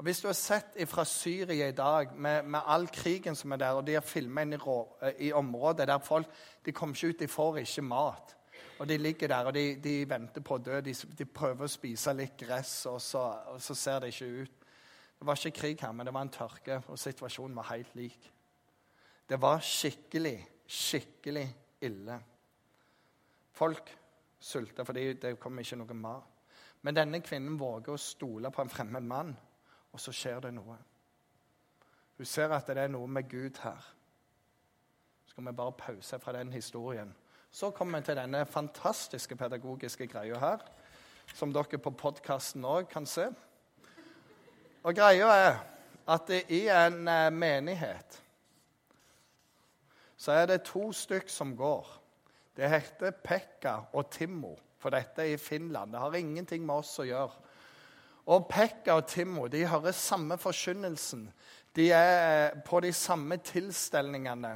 Og 0.00 0.04
Hvis 0.04 0.20
du 0.20 0.28
har 0.28 0.32
sett 0.34 0.78
fra 0.88 1.04
Syria 1.04 1.66
i 1.68 1.72
dag, 1.76 2.14
med, 2.16 2.42
med, 2.42 2.60
all 2.64 2.86
krigen 2.88 3.34
som 3.36 3.52
er 3.52 3.56
der, 3.60 3.70
og 3.76 3.86
de 3.86 3.98
har 3.98 4.00
filma 4.00 4.40
inn 4.46 4.54
i, 4.56 4.58
eh, 5.02 5.18
i, 5.26 5.32
området 5.36 5.84
der 5.88 5.98
folk 6.00 6.30
de 6.64 6.72
kommer 6.72 6.96
ikke 6.96 7.08
ut, 7.08 7.18
de 7.20 7.26
får 7.28 7.58
ikke 7.60 7.82
mat. 7.82 8.32
Og 8.78 8.88
De 8.88 8.96
ligger 8.96 9.28
der 9.28 9.44
og 9.44 9.54
de, 9.54 9.74
de 9.76 10.08
venter 10.08 10.40
på 10.40 10.56
å 10.56 10.62
dø. 10.64 10.78
De, 10.80 10.94
de, 11.18 11.24
prøver 11.24 11.66
å 11.66 11.68
spise 11.68 12.14
litt 12.16 12.32
gress, 12.40 12.86
og 12.86 12.96
så, 13.00 13.26
og 13.52 13.60
så, 13.60 13.76
ser 13.76 14.00
det 14.00 14.14
ikke 14.14 14.30
ut. 14.40 14.64
Det 15.18 15.28
var 15.28 15.36
ikke 15.36 15.60
krig 15.60 15.84
her, 15.84 15.92
men 15.92 16.08
det 16.08 16.16
var 16.16 16.24
en 16.24 16.32
tørke, 16.32 16.80
og 16.88 16.98
situasjonen 16.98 17.60
var 17.60 17.68
helt 17.74 17.92
lik. 18.00 18.30
Det 19.28 19.40
var 19.40 19.60
skikkelig, 19.60 20.34
skikkelig 20.64 21.44
ille. 21.84 22.18
Folk 23.52 23.92
sulta 24.40 24.88
fordi 24.88 25.06
det 25.20 25.36
kom 25.36 25.60
ikke 25.60 25.82
noe 25.82 26.00
mat. 26.00 26.42
Men 26.88 26.96
denne 26.96 27.20
kvinnen 27.20 27.60
våger 27.60 27.92
å 27.92 28.00
stole 28.00 28.48
på 28.48 28.64
en 28.64 28.76
fremmed 28.78 29.12
mann 29.12 29.36
og 29.92 30.00
så 30.00 30.12
skjer 30.14 30.40
det 30.44 30.52
noe. 30.54 30.76
Hun 32.16 32.28
ser 32.28 32.52
at 32.52 32.68
det 32.68 32.78
er 32.78 32.92
noe 32.92 33.08
med 33.08 33.28
Gud 33.30 33.58
her. 33.62 33.86
Skal 35.26 35.46
vi 35.46 35.56
bare 35.56 35.72
pause 35.72 36.18
fra 36.20 36.34
den 36.36 36.52
historien. 36.52 37.14
Så 37.50 37.70
kommer 37.70 37.98
vi 37.98 38.10
til 38.10 38.18
denne 38.18 38.44
fantastiske 38.46 39.36
pedagogiske 39.36 40.06
greia 40.06 40.38
her, 40.38 40.64
som 41.34 41.52
dere 41.52 41.78
på 41.78 41.90
podkasten 41.90 42.64
òg 42.64 42.90
kan 42.90 43.06
se. 43.06 43.26
Og 44.82 44.94
greia 44.94 45.30
er 45.34 45.58
at 46.10 46.30
i 46.48 46.66
en 46.68 47.08
eh, 47.08 47.30
menighet 47.32 48.22
så 50.20 50.32
er 50.36 50.50
det 50.50 50.66
to 50.68 50.90
stykk 50.92 51.30
som 51.32 51.54
går. 51.56 51.86
Det 52.56 52.68
heter 52.68 53.14
Pekka 53.24 53.78
og 53.96 54.10
Timmo, 54.12 54.52
for 54.78 54.92
dette 54.92 55.24
er 55.24 55.32
i 55.32 55.40
Finland. 55.40 55.92
Det 55.92 56.00
har 56.00 56.16
ingenting 56.18 56.66
med 56.66 56.82
oss 56.82 56.98
å 57.00 57.06
gjøre. 57.08 57.49
Og 58.30 58.46
Pekka 58.46 59.00
og 59.00 59.06
Timmo 59.10 59.48
de 59.50 59.66
hører 59.66 59.92
samme 59.96 60.38
forkynnelsen. 60.38 61.24
De 61.76 61.90
er 61.90 62.60
på 62.66 62.80
de 62.80 62.92
samme 62.92 63.36
tilstelningene. 63.36 64.52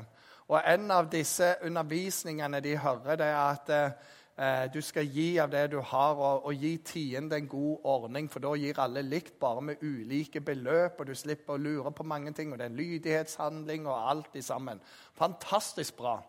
Og 0.48 0.60
en 0.60 0.90
av 0.92 1.08
disse 1.10 1.54
undervisningene 1.64 2.60
de 2.62 2.76
hører, 2.78 3.16
det 3.18 3.26
er 3.26 3.40
at 3.40 3.72
eh, 3.74 4.66
du 4.74 4.78
skal 4.84 5.08
gi 5.10 5.38
av 5.42 5.50
det 5.50 5.64
du 5.72 5.80
har, 5.80 6.14
og, 6.14 6.46
og 6.46 6.54
gi 6.54 6.76
tiende 6.86 7.40
en 7.40 7.48
god 7.48 7.88
ordning, 7.96 8.30
for 8.30 8.44
da 8.44 8.52
gir 8.60 8.78
alle 8.78 9.02
likt, 9.02 9.38
bare 9.40 9.62
med 9.70 9.82
ulike 9.82 10.40
beløp, 10.44 11.00
og 11.00 11.10
du 11.10 11.14
slipper 11.18 11.56
å 11.56 11.62
lure 11.64 11.90
på 11.90 12.06
mange 12.06 12.34
ting. 12.36 12.52
Og 12.52 12.60
det 12.60 12.68
er 12.68 12.74
en 12.74 12.78
lydighetshandling 12.78 13.88
og 13.88 14.10
alt 14.10 14.38
i 14.38 14.44
sammen. 14.44 14.82
Fantastisk 15.18 15.96
bra. 15.96 16.20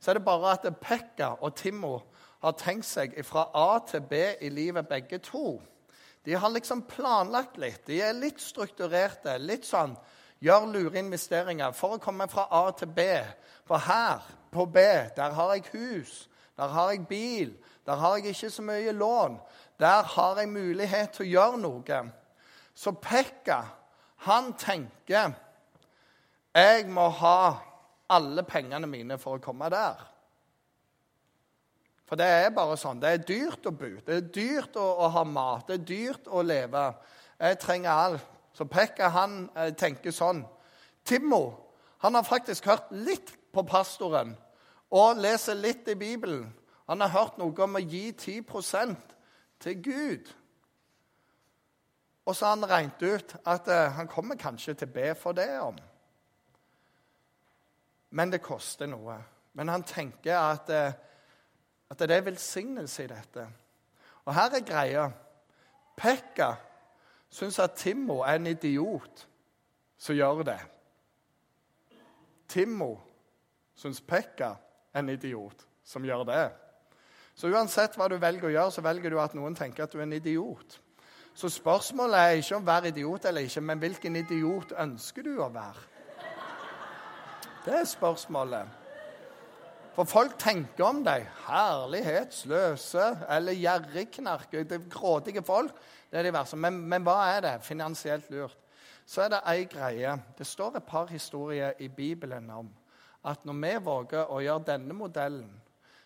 Så 0.00 0.10
er 0.10 0.18
det 0.18 0.26
bare 0.26 0.56
at 0.58 0.68
Pekka 0.82 1.36
og 1.40 1.54
Timmo 1.56 1.96
har 2.42 2.56
tenkt 2.60 2.88
seg 2.88 3.16
fra 3.24 3.48
A 3.54 3.78
til 3.88 4.04
B 4.04 4.24
i 4.40 4.52
livet, 4.52 4.88
begge 4.88 5.22
to. 5.24 5.60
De 6.24 6.34
har 6.34 6.50
liksom 6.52 6.82
planlagt 6.82 7.56
litt. 7.60 7.84
De 7.86 8.00
er 8.04 8.16
litt 8.16 8.40
strukturerte. 8.42 9.38
Litt 9.40 9.64
sånn 9.68 9.94
gjør 10.44 10.66
lure 10.72 11.00
investeringer 11.00 11.72
for 11.76 11.96
å 11.96 12.02
komme 12.02 12.26
fra 12.28 12.46
A 12.52 12.66
til 12.76 12.92
B. 12.96 13.06
For 13.68 13.80
her, 13.84 14.24
på 14.52 14.66
B, 14.66 14.82
der 15.16 15.36
har 15.36 15.54
jeg 15.54 15.68
hus, 15.72 16.28
der 16.58 16.72
har 16.74 16.90
jeg 16.92 17.06
bil, 17.08 17.52
der 17.86 18.00
har 18.00 18.18
jeg 18.18 18.34
ikke 18.34 18.50
så 18.50 18.64
mye 18.66 18.92
lån. 18.92 19.38
Der 19.80 20.02
har 20.14 20.40
jeg 20.40 20.50
mulighet 20.52 21.14
til 21.16 21.28
å 21.28 21.30
gjøre 21.30 21.60
noe. 21.62 22.00
Så 22.74 22.92
Pekka, 23.00 23.62
han 24.26 24.52
tenker 24.58 25.32
jeg 26.50 26.88
må 26.90 27.06
ha 27.20 27.60
alle 28.10 28.42
pengene 28.42 28.88
mine 28.90 29.16
for 29.22 29.38
å 29.38 29.42
komme 29.42 29.68
der. 29.70 30.00
For 32.10 32.18
det 32.18 32.26
er 32.26 32.48
bare 32.50 32.74
sånn. 32.74 32.98
Det 32.98 33.10
er 33.14 33.20
dyrt 33.22 33.66
å 33.70 33.70
bo. 33.70 33.88
Det 34.02 34.16
er 34.16 34.30
dyrt 34.34 34.74
å, 34.82 34.86
å 35.06 35.10
ha 35.14 35.22
mat. 35.22 35.68
Det 35.68 35.76
er 35.76 35.84
dyrt 35.86 36.24
å 36.26 36.42
leve. 36.42 36.88
Jeg 37.38 37.58
trenger 37.62 37.90
alt. 37.94 38.24
Så 38.50 38.66
Pekka 38.66 39.12
han 39.14 39.44
eh, 39.54 39.70
tenker 39.78 40.10
sånn. 40.10 40.42
Timmo 41.06 41.44
han 42.02 42.16
har 42.18 42.26
faktisk 42.26 42.66
hørt 42.66 42.90
litt 42.90 43.30
på 43.54 43.62
pastoren 43.68 44.32
og 44.90 45.20
leser 45.22 45.54
litt 45.54 45.86
i 45.92 45.94
Bibelen. 45.94 46.48
Han 46.90 47.04
har 47.04 47.12
hørt 47.14 47.38
noe 47.38 47.54
om 47.62 47.78
å 47.78 47.82
gi 47.84 48.08
10% 48.10 49.14
til 49.62 49.76
Gud. 49.84 50.30
Og 52.26 52.34
så 52.34 52.48
har 52.48 52.56
han 52.56 52.66
regnet 52.72 53.04
ut 53.06 53.36
at 53.44 53.70
eh, 53.70 53.92
han 54.00 54.10
kommer 54.10 54.40
kanskje 54.40 54.74
til 54.80 54.90
å 54.90 54.96
be 54.98 55.12
for 55.14 55.38
det 55.38 55.52
om. 55.62 55.78
Men 58.18 58.34
det 58.34 58.42
koster 58.42 58.90
noe. 58.90 59.20
Men 59.54 59.70
han 59.70 59.86
tenker 59.86 60.34
at 60.40 60.74
eh, 60.74 60.98
at 61.90 61.98
det 61.98 62.16
er 62.16 62.26
velsignelse 62.26 63.04
i 63.04 63.10
dette. 63.10 63.46
Og 64.24 64.34
her 64.34 64.56
er 64.56 64.66
greia. 64.66 65.06
Pekka 65.96 66.52
syns 67.30 67.58
at 67.58 67.76
Timmo 67.78 68.20
er 68.22 68.38
en 68.38 68.46
idiot 68.46 69.26
som 69.98 70.16
gjør 70.16 70.44
det. 70.46 70.60
Timmo 72.48 72.94
syns 73.74 74.00
Pekka 74.00 74.54
er 74.94 75.02
en 75.02 75.12
idiot 75.12 75.66
som 75.84 76.04
gjør 76.04 76.24
det. 76.28 76.46
Så 77.34 77.48
uansett 77.48 77.96
hva 77.96 78.08
du 78.10 78.18
velger 78.20 78.48
å 78.48 78.54
gjøre, 78.54 78.72
så 78.74 78.84
velger 78.84 79.12
du 79.12 79.20
at 79.20 79.34
noen 79.38 79.54
tenker 79.56 79.84
at 79.84 79.92
du 79.92 79.98
er 80.00 80.06
en 80.06 80.16
idiot. 80.16 80.80
Så 81.34 81.48
spørsmålet 81.48 82.18
er 82.18 82.40
ikke 82.40 82.56
om 82.58 82.66
å 82.66 82.70
være 82.72 82.90
idiot 82.90 83.24
eller 83.30 83.46
ikke, 83.46 83.62
men 83.64 83.80
hvilken 83.80 84.18
idiot 84.20 84.74
ønsker 84.78 85.24
du 85.24 85.38
å 85.40 85.48
være? 85.54 85.86
Det 87.64 87.74
er 87.76 87.86
spørsmålet. 87.88 88.79
For 89.94 90.06
folk 90.06 90.36
tenker 90.38 90.86
om 90.86 91.00
deg 91.04 91.26
herlighetsløse 91.48 93.06
eller 93.28 93.56
gjerrigknark. 93.58 94.54
Grådige 94.90 95.42
folk. 95.42 95.74
Det 96.10 96.18
er 96.18 96.28
de 96.28 96.34
verste. 96.34 96.58
Men, 96.58 96.78
men, 96.88 97.02
hva 97.06 97.16
er 97.34 97.40
det? 97.46 97.54
Finansielt 97.66 98.30
lurt. 98.30 98.56
Så 99.06 99.24
er 99.24 99.32
det 99.32 99.40
ei 99.50 99.64
greie. 99.70 100.14
Det 100.38 100.46
står 100.46 100.78
et 100.78 100.86
par 100.86 101.10
historier 101.10 101.74
i 101.82 101.88
Bibelen 101.88 102.50
om 102.54 102.70
at 103.26 103.42
når 103.44 103.58
vi 103.60 103.72
våger 103.84 104.30
å 104.32 104.38
gjøre 104.40 104.68
denne 104.70 104.94
modellen, 104.96 105.50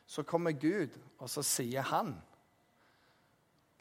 så 0.06 0.24
kommer 0.26 0.56
Gud, 0.58 0.96
og 1.18 1.30
så 1.30 1.42
sier 1.46 1.86
han 1.88 2.10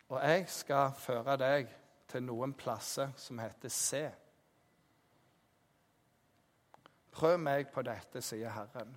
Og 0.07 0.19
jeg 0.21 0.45
skal 0.47 0.93
føre 0.95 1.35
deg 1.41 1.71
til 2.07 2.23
noen 2.23 2.53
plasser 2.53 3.09
som 3.17 3.39
heter 3.41 3.71
C. 3.73 4.03
Prøv 7.11 7.39
meg 7.39 7.71
på 7.73 7.81
dette, 7.81 8.21
sier 8.21 8.53
Herren 8.53 8.93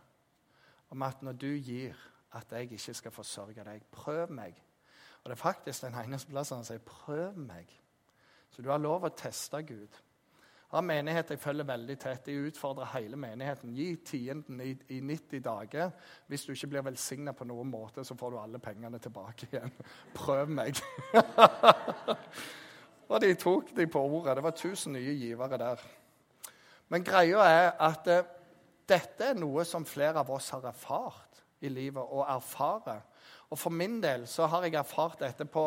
om 0.91 1.03
at 1.03 1.23
når 1.23 1.33
du 1.33 1.47
gir, 1.47 1.95
at 2.33 2.53
jeg 2.53 2.73
ikke 2.73 2.95
skal 2.95 3.11
forsørge 3.11 3.65
deg. 3.65 3.83
Prøv 3.93 4.31
meg. 4.31 4.63
Og 5.25 5.31
Det 5.31 5.39
er 5.39 5.43
faktisk 5.43 5.83
den 5.83 5.95
eneste 5.95 6.31
plassen 6.31 6.57
han 6.57 6.65
sier 6.65 6.79
'prøv 6.79 7.35
meg'. 7.37 7.81
Så 8.51 8.63
du 8.63 8.71
har 8.71 8.79
lov 8.79 9.05
å 9.05 9.09
teste 9.09 9.63
Gud. 9.63 9.89
Har 10.69 10.81
menighet 10.81 11.31
jeg 11.31 11.39
følger 11.39 11.65
veldig 11.65 11.99
tett. 11.99 12.29
Jeg 12.29 12.49
utfordrer 12.49 12.89
hele 12.95 13.17
menigheten. 13.17 13.75
Gi 13.75 13.97
tienden 13.97 14.61
i, 14.61 14.73
i 14.89 15.01
90 15.01 15.41
dager. 15.41 15.91
Hvis 16.27 16.45
du 16.45 16.53
ikke 16.53 16.67
blir 16.67 16.83
velsigna 16.83 17.33
på 17.33 17.45
noen 17.45 17.71
måte, 17.71 18.05
så 18.05 18.15
får 18.15 18.31
du 18.31 18.39
alle 18.39 18.59
pengene 18.59 18.99
tilbake 18.99 19.47
igjen. 19.53 19.73
Prøv 20.15 20.49
meg. 20.49 20.81
og 23.11 23.21
de 23.21 23.35
tok 23.35 23.77
de 23.77 23.87
på 23.87 24.03
ordet. 24.03 24.37
Det 24.37 24.43
var 24.43 24.57
1000 24.57 24.93
nye 24.93 25.15
givere 25.15 25.59
der. 25.59 25.87
Men 26.89 27.05
greia 27.05 27.47
er 27.51 27.71
at 27.83 28.11
eh, 28.11 28.27
dette 28.87 29.33
er 29.33 29.39
noe 29.39 29.65
som 29.67 29.87
flere 29.89 30.23
av 30.23 30.31
oss 30.31 30.53
har 30.55 30.67
erfart 30.71 31.43
i 31.65 31.71
livet, 31.73 32.03
og 32.03 32.27
erfarer. 32.29 33.03
Og 33.51 33.59
for 33.59 33.75
min 33.75 33.99
del 34.03 34.27
så 34.31 34.47
har 34.51 34.67
jeg 34.67 34.77
erfart 34.79 35.23
dette 35.25 35.47
på 35.51 35.65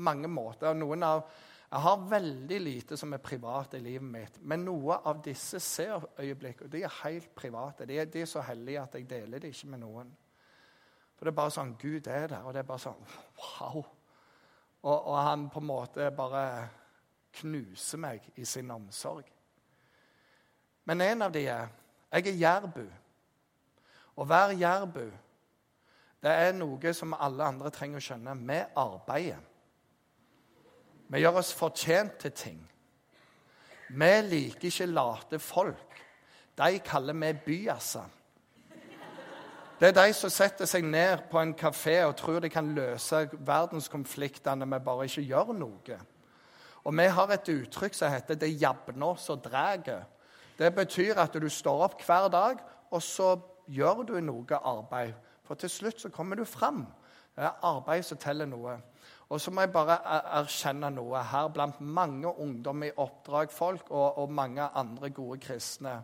mange 0.00 0.28
måter. 0.30 0.74
Noen 0.76 1.04
av, 1.04 1.24
jeg 1.68 1.84
har 1.84 2.06
veldig 2.08 2.58
lite 2.60 2.96
som 3.00 3.12
er 3.12 3.24
privat 3.24 3.74
i 3.76 3.82
livet 3.82 4.08
mitt, 4.08 4.38
men 4.40 4.64
noe 4.66 4.98
av 5.08 5.22
disse 5.24 5.60
ser-øyeblikk 5.60 6.66
og 6.66 6.72
de 6.72 6.84
er 6.84 6.98
helt 7.02 7.32
private. 7.36 7.88
De 7.88 7.98
er, 7.98 8.10
de 8.12 8.24
er, 8.24 8.30
så 8.30 8.44
hellige 8.44 8.82
at 8.82 8.96
jeg 8.98 9.08
deler 9.10 9.42
det 9.42 9.52
ikke 9.52 9.72
med 9.72 9.82
noen. 9.84 10.12
For 11.16 11.26
det 11.26 11.32
er 11.32 11.40
bare 11.40 11.54
sånn 11.54 11.76
Gud 11.80 12.08
er 12.10 12.28
der, 12.28 12.44
og 12.44 12.54
det 12.54 12.62
er 12.62 12.68
bare 12.68 12.82
sånn 12.82 13.04
Wow! 13.40 13.84
Og, 14.82 14.96
og 14.96 15.16
han 15.22 15.46
på 15.52 15.60
en 15.62 15.68
måte 15.68 16.08
bare 16.16 16.46
knuser 17.38 18.00
meg 18.02 18.24
i 18.34 18.44
sin 18.44 18.70
omsorg. 18.74 19.28
Men 20.90 21.04
en 21.06 21.22
av 21.28 21.32
de 21.32 21.44
er 21.46 21.70
jeg 22.12 22.26
er 22.26 22.40
jærbu. 22.40 22.86
Å 24.16 24.24
være 24.28 24.58
jærbu 24.60 25.06
det 26.22 26.30
er 26.30 26.52
noe 26.54 26.92
som 26.94 27.16
alle 27.18 27.42
andre 27.44 27.70
trenger 27.74 27.98
å 27.98 28.04
skjønne. 28.04 28.36
Vi 28.46 28.58
arbeider. 28.78 29.40
Vi 31.10 31.20
gjør 31.20 31.40
oss 31.40 31.50
fortjent 31.52 32.20
til 32.22 32.32
ting. 32.32 32.60
Vi 33.90 34.10
liker 34.28 34.68
ikke 34.70 34.86
late 34.86 35.40
folk. 35.42 35.98
De 36.56 36.78
kaller 36.84 37.18
vi 37.18 37.32
byasser. 37.46 38.06
Det 39.80 39.88
er 39.88 39.96
de 39.96 40.14
som 40.14 40.30
setter 40.30 40.68
seg 40.70 40.86
ned 40.86 41.24
på 41.30 41.40
en 41.40 41.56
kafé 41.58 41.96
og 42.06 42.14
tror 42.16 42.38
de 42.40 42.48
kan 42.52 42.68
løse 42.76 43.24
verdenskonfliktene 43.34 44.68
med 44.68 44.84
bare 44.86 45.08
ikke 45.10 45.24
gjøre 45.26 45.56
noe. 45.58 45.96
Og 46.86 46.94
vi 46.98 47.06
har 47.16 47.34
et 47.34 47.50
uttrykk 47.50 47.94
som 47.94 48.12
heter 48.12 48.34
'det 48.34 48.62
jabner 48.62 49.16
som 49.16 49.40
drar'. 49.40 50.04
Det 50.58 50.74
betyr 50.74 51.18
at 51.18 51.34
du 51.34 51.48
står 51.48 51.84
opp 51.88 52.02
hver 52.06 52.28
dag, 52.28 52.58
og 52.90 53.02
så 53.02 53.36
gjør 53.68 54.02
du 54.08 54.16
noe 54.20 54.58
arbeid. 54.58 55.14
For 55.44 55.54
til 55.58 55.70
slutt 55.70 56.00
så 56.00 56.08
kommer 56.08 56.36
du 56.36 56.44
fram. 56.44 56.86
Det 57.36 57.44
er 57.44 57.64
arbeid 57.64 58.04
som 58.04 58.18
teller 58.20 58.46
noe. 58.46 58.76
Og 59.32 59.40
så 59.40 59.50
må 59.50 59.64
jeg 59.64 59.72
bare 59.72 59.96
erkjenne 60.36 60.90
noe 60.92 61.22
her 61.24 61.48
blant 61.48 61.80
mange 61.80 62.28
ungdom 62.28 62.82
i 62.84 62.90
oppdrag, 62.96 63.50
folk 63.50 63.90
og, 63.90 64.18
og 64.18 64.32
mange 64.32 64.62
andre 64.62 65.10
gode 65.10 65.40
kristne. 65.40 66.02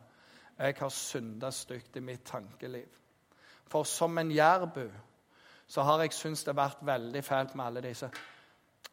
Jeg 0.58 0.74
har 0.78 0.88
synda 0.88 1.50
stygt 1.50 1.96
i 1.96 2.00
mitt 2.00 2.24
tankeliv. 2.26 2.88
For 3.68 3.84
som 3.84 4.18
en 4.18 4.30
jærbu 4.32 4.88
så 5.68 5.84
har 5.84 6.00
jeg 6.00 6.16
syntes 6.16 6.44
det 6.44 6.54
har 6.54 6.62
vært 6.62 6.86
veldig 6.88 7.24
fælt 7.24 7.54
med 7.54 7.64
alle 7.66 7.82
disse. 7.84 8.08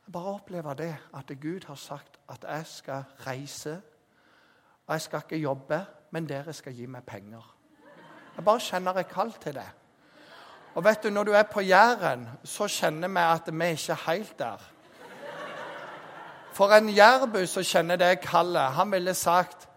Jeg 0.06 0.14
bare 0.14 0.34
opplever 0.36 0.74
det, 0.74 0.92
at 1.16 1.32
Gud 1.42 1.66
har 1.68 1.76
sagt 1.76 2.20
at 2.30 2.44
jeg 2.44 2.66
skal 2.66 3.04
reise 3.28 3.82
jeg 4.90 5.02
skal 5.02 5.22
ikke 5.26 5.38
jobbe, 5.38 5.86
men 6.12 6.30
dere 6.30 6.54
skal 6.54 6.74
gi 6.74 6.86
meg 6.86 7.04
penger. 7.04 7.56
Jeg 8.36 8.46
bare 8.46 8.60
kjenner 8.60 8.98
jeg 9.00 9.08
kall 9.08 9.34
til 9.42 9.54
det. 9.54 9.70
Og 10.76 10.84
vet 10.84 11.04
du, 11.04 11.10
Når 11.10 11.24
du 11.24 11.32
er 11.32 11.44
på 11.44 11.62
Jæren, 11.62 12.30
så 12.44 12.68
kjenner 12.68 13.08
vi 13.08 13.20
at 13.20 13.54
vi 13.54 13.66
ikke 13.66 13.92
er 13.92 14.12
helt 14.12 14.40
der. 14.40 14.72
For 16.54 16.72
en 16.72 16.90
jærbu 16.90 17.46
som 17.46 17.64
kjenner 17.64 17.96
det 17.96 18.20
kallet, 18.20 18.62
han 18.62 18.92
ville 18.92 19.14
sagt 19.14 19.68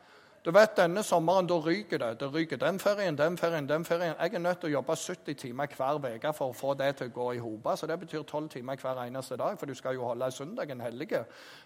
Du 0.45 0.51
vet, 0.55 0.77
Denne 0.77 1.03
sommeren 1.03 1.47
da 1.47 1.57
ryker 1.59 1.99
det. 1.99 2.21
Det 2.21 2.29
ryker 2.35 2.57
den 2.57 2.79
ferien, 2.79 3.17
den 3.19 3.39
ferien, 3.39 3.69
den 3.69 3.85
ferien. 3.85 4.15
Jeg 4.21 4.35
er 4.35 4.39
nødt 4.39 4.61
til 4.61 4.71
å 4.71 4.73
jobbe 4.73 4.97
70 4.97 5.35
timer 5.35 5.67
hver 5.77 5.99
uke 5.99 6.33
for 6.33 6.53
å 6.53 6.57
få 6.57 6.75
det 6.79 6.93
til 6.97 7.11
å 7.11 7.15
gå 7.15 7.27
i 7.35 7.41
hop. 7.43 7.67
Så 7.77 7.87
det 7.87 7.99
betyr 7.99 8.23
12 8.23 8.49
timer 8.49 8.77
hver 8.79 9.03
eneste 9.03 9.37
dag, 9.37 9.59
for 9.59 9.67
du 9.67 9.75
skal 9.75 9.95
jo 9.99 10.07
holde 10.07 10.31
søndagen 10.31 10.81
hellig. 10.81 11.09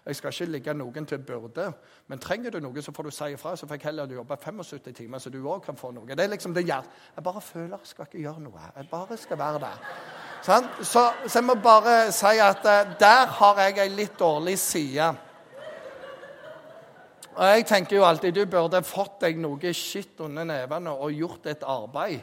Jeg 0.07 0.17
skal 0.17 0.33
ikke 0.33 0.51
ligge 0.53 0.75
noen 0.75 1.07
til 1.07 1.19
byrde. 1.19 1.73
Men 2.09 2.19
trenger 2.19 2.51
du 2.51 2.61
noe, 2.61 2.83
så 2.83 2.93
får 2.97 3.03
du 3.03 3.11
si 3.11 3.33
ifra. 3.37 3.57
Så 3.57 3.69
får 3.69 3.77
jeg 3.77 3.91
heller 3.91 4.17
jobbe 4.17 4.37
75 4.37 4.97
timer, 4.97 5.19
så 5.19 5.31
du 5.31 5.43
òg 5.45 5.61
kan 5.67 5.77
få 5.77 5.93
noe. 5.93 6.09
Det 6.09 6.25
er 6.25 6.33
liksom 6.33 6.55
det 6.55 6.65
gjør. 6.67 6.89
Jeg 7.17 7.25
bare 7.25 7.41
føler 7.41 7.77
jeg 7.77 7.93
skal 7.93 8.09
ikke 8.09 8.25
gjøre 8.25 8.41
noe. 8.41 8.71
Jeg 8.77 8.89
bare 8.91 9.17
skal 9.17 9.39
være 9.39 9.61
der. 9.67 9.93
Sånn? 10.43 10.65
Så, 10.81 11.05
så, 11.29 11.39
jeg 11.39 11.47
må 11.47 11.55
bare 11.63 12.09
si 12.15 12.39
at 12.43 12.65
uh, 12.67 12.97
der 12.99 13.29
har 13.37 13.61
jeg 13.63 13.79
ei 13.85 13.93
litt 13.95 14.17
dårlig 14.19 14.57
side. 14.59 15.13
Og 17.33 17.45
jeg 17.49 17.65
tenker 17.67 17.97
jo 17.97 18.05
alltid 18.05 18.35
du 18.37 18.45
burde 18.51 18.83
fått 18.85 19.23
deg 19.25 19.39
noe 19.41 19.73
skitt 19.77 20.21
under 20.21 20.45
nevene 20.45 20.93
og 20.93 21.15
gjort 21.17 21.49
et 21.49 21.65
arbeid. 21.65 22.21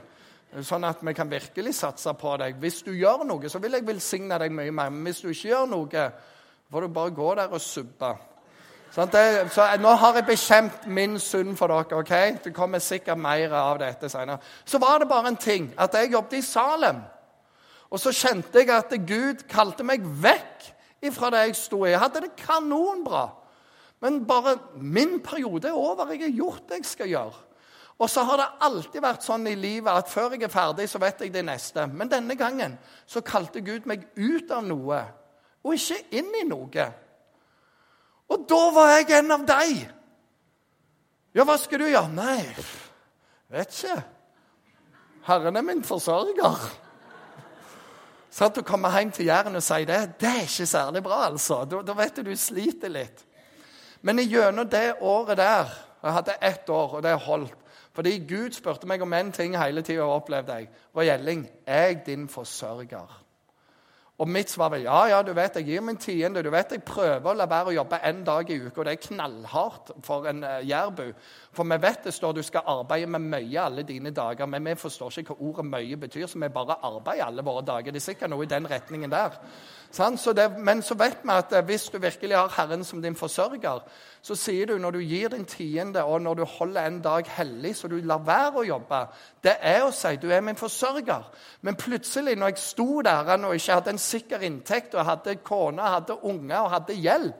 Sånn 0.65 0.85
at 0.85 1.01
vi 1.05 1.13
kan 1.13 1.29
virkelig 1.29 1.75
satse 1.77 2.13
på 2.17 2.33
deg. 2.41 2.57
Hvis 2.61 2.81
du 2.85 2.91
gjør 2.97 3.25
noe, 3.27 3.49
så 3.49 3.61
vil 3.61 3.77
jeg 3.77 3.85
velsigne 3.85 4.37
deg 4.41 4.53
mye 4.53 4.73
mer. 4.73 4.89
Men 4.93 5.05
hvis 5.09 5.21
du 5.21 5.29
ikke 5.29 5.51
gjør 5.51 5.69
noe, 5.69 6.05
får 6.69 6.85
du 6.85 6.93
bare 6.93 7.13
gå 7.13 7.29
der 7.37 7.53
og 7.53 7.61
subbe. 7.61 8.11
Sånn, 8.89 9.11
det, 9.13 9.23
så 9.53 9.67
nå 9.77 9.91
har 10.01 10.17
jeg 10.17 10.25
bekjent 10.25 10.87
min 10.89 11.19
synd 11.21 11.53
for 11.57 11.69
dere. 11.69 12.01
ok? 12.01 12.41
Det 12.45 12.53
kommer 12.55 12.81
sikkert 12.81 13.21
mer 13.21 13.53
av 13.53 13.77
dette 13.81 14.09
senere. 14.09 14.41
Så 14.65 14.81
var 14.81 14.97
det 15.01 15.09
bare 15.09 15.29
en 15.29 15.37
ting. 15.37 15.69
At 15.77 15.93
jeg 15.93 16.13
jobbet 16.15 16.39
i 16.39 16.45
Salem. 16.45 17.03
Og 17.89 18.01
så 18.01 18.13
kjente 18.13 18.61
jeg 18.61 18.73
at 18.73 18.93
Gud 19.05 19.45
kalte 19.49 19.85
meg 19.85 20.01
vekk 20.01 20.65
ifra 21.05 21.29
det 21.33 21.45
jeg 21.47 21.57
sto 21.57 21.83
i. 21.85 21.93
Jeg 21.93 22.01
hadde 22.01 22.25
det 22.25 22.35
kanonbra. 22.41 23.27
Men 24.01 24.23
bare 24.27 24.57
min 24.75 25.19
periode 25.23 25.67
er 25.67 25.77
over. 25.77 26.11
Jeg 26.13 26.21
har 26.27 26.37
gjort 26.37 26.67
det 26.69 26.81
jeg 26.81 26.91
skal 26.93 27.11
gjøre. 27.11 27.45
Og 27.99 28.07
så 28.07 28.23
har 28.23 28.39
det 28.39 28.47
alltid 28.63 29.03
vært 29.03 29.25
sånn 29.27 29.47
i 29.51 29.57
livet 29.59 29.91
at 29.91 30.07
før 30.07 30.37
jeg 30.37 30.45
er 30.47 30.53
ferdig, 30.53 30.85
så 30.87 31.01
vet 31.03 31.19
jeg 31.19 31.33
det 31.33 31.43
neste. 31.43 31.83
Men 31.91 32.11
denne 32.11 32.37
gangen 32.39 32.77
så 33.03 33.19
kalte 33.27 33.59
Gud 33.65 33.89
meg 33.91 34.05
ut 34.15 34.51
av 34.55 34.63
noe, 34.63 35.01
og 35.67 35.75
ikke 35.75 36.15
inn 36.15 36.31
i 36.39 36.45
noe. 36.47 36.85
Og 38.31 38.45
da 38.47 38.61
var 38.71 38.93
jeg 38.93 39.11
en 39.17 39.35
av 39.35 39.43
deg. 39.49 39.81
Ja, 41.35 41.43
hva 41.43 41.57
skal 41.59 41.83
du 41.83 41.89
gjøre? 41.89 42.07
Nei, 42.13 42.39
vet 43.51 43.75
ikke. 43.75 43.99
Herren 45.27 45.59
er 45.59 45.65
min 45.67 45.83
forsørger. 45.83 46.69
Så 48.31 48.47
at 48.47 48.55
du 48.55 48.63
kommer 48.63 48.93
hjem 48.95 49.11
til 49.11 49.27
Jæren 49.27 49.57
og 49.57 49.65
sier 49.65 49.89
det, 49.89 49.99
det 50.21 50.29
er 50.29 50.45
ikke 50.45 50.69
særlig 50.69 51.01
bra, 51.03 51.25
altså. 51.27 51.65
Da, 51.67 51.81
da 51.83 51.95
vet 51.97 52.21
du 52.21 52.29
du 52.29 52.35
sliter 52.39 52.93
litt. 52.93 53.25
Men 54.01 54.19
gjennom 54.23 54.69
det 54.69 54.95
året 55.01 55.37
der 55.37 55.77
Jeg 56.03 56.13
hadde 56.13 56.33
ett 56.41 56.69
år, 56.69 56.93
og 56.95 57.03
det 57.03 57.17
holdt. 57.19 57.55
Fordi 57.91 58.13
Gud 58.23 58.53
spurte 58.55 58.87
meg 58.87 59.01
om 59.01 59.13
én 59.13 59.31
ting 59.35 59.57
hele 59.59 59.81
tida, 59.81 60.05
opplevde 60.07 60.53
jeg. 60.55 60.69
Roy 60.95 61.03
Gjelling, 61.09 61.49
er 61.67 61.81
jeg 61.89 62.05
din 62.05 62.29
forsørger? 62.31 63.17
Og 64.19 64.27
mitt 64.27 64.49
svar 64.51 64.67
var 64.73 64.81
ja, 64.83 64.97
ja, 65.07 65.21
du 65.23 65.31
vet, 65.33 65.55
jeg 65.55 65.65
gir 65.65 65.83
min 65.83 65.97
tiende. 65.97 66.41
Du 66.43 66.49
vet, 66.51 66.73
jeg 66.75 66.83
prøver 66.83 67.27
å 67.31 67.33
la 67.39 67.45
være 67.47 67.71
å 67.71 67.75
jobbe 67.77 68.01
én 68.03 68.17
dag 68.27 68.49
i 68.51 68.57
uka, 68.59 68.83
det 68.83 68.93
er 68.97 69.05
knallhardt 69.05 69.93
for 70.03 70.27
en 70.27 70.43
uh, 70.43 70.57
jærbu. 70.67 71.05
For 71.55 71.67
vi 71.71 71.77
vet 71.79 72.03
det 72.03 72.13
står 72.13 72.35
du 72.35 72.41
skal 72.43 72.67
arbeide 72.67 73.07
med 73.15 73.29
mye 73.31 73.63
alle 73.63 73.85
dine 73.87 74.11
dager, 74.11 74.47
men 74.51 74.67
vi 74.67 74.75
forstår 74.75 75.21
ikke 75.21 75.37
hva 75.37 75.47
ordet 75.47 75.65
'mye' 75.69 76.01
betyr, 76.03 76.27
så 76.27 76.39
vi 76.39 76.51
bare 76.51 76.79
arbeider 76.83 77.25
alle 77.25 77.45
våre 77.47 77.63
dager. 77.65 77.95
Det 77.95 78.01
er 78.01 78.07
sikkert 78.09 78.29
noe 78.35 78.43
i 78.43 78.51
den 78.51 78.67
retningen 78.67 79.11
der. 79.11 79.39
Så 79.91 80.33
det, 80.37 80.51
men 80.57 80.83
så 80.85 80.93
vet 80.93 81.23
vi 81.23 81.33
at 81.33 81.53
eh, 81.53 81.65
hvis 81.65 81.87
du 81.89 81.97
virkelig 81.97 82.35
har 82.37 82.53
Herren 82.53 82.83
som 82.85 83.01
din 83.01 83.15
forsørger, 83.15 83.79
så 84.21 84.35
sier 84.35 84.67
du 84.69 84.77
når 84.77 84.91
du 84.91 84.99
gir 84.99 85.31
din 85.33 85.45
tiende, 85.45 86.03
og 86.03 86.21
når 86.21 86.33
du 86.33 86.43
holder 86.45 86.85
en 86.85 87.01
dag 87.01 87.25
hellig 87.37 87.75
så 87.75 87.87
du 87.87 87.97
lar 87.97 88.21
være 88.25 88.61
å 88.61 88.67
jobbe, 88.67 88.99
det 89.43 89.55
er 89.61 89.81
å 89.83 89.91
si 89.95 90.13
du 90.21 90.29
er 90.29 90.45
min 90.45 90.59
forsørger. 90.59 91.25
Men 91.61 91.75
plutselig, 91.79 92.35
når 92.37 92.53
jeg 92.53 92.61
sto 92.61 93.01
der 93.01 93.33
og 93.39 93.55
ikke 93.55 93.79
hadde 93.79 93.95
en 93.95 94.03
sikker 94.03 94.45
inntekt, 94.45 94.93
og 94.93 95.05
hadde 95.09 95.39
kone, 95.43 95.81
hadde 95.81 96.19
unger 96.21 96.59
og 96.59 96.71
hadde 96.75 96.99
gjeld, 96.99 97.33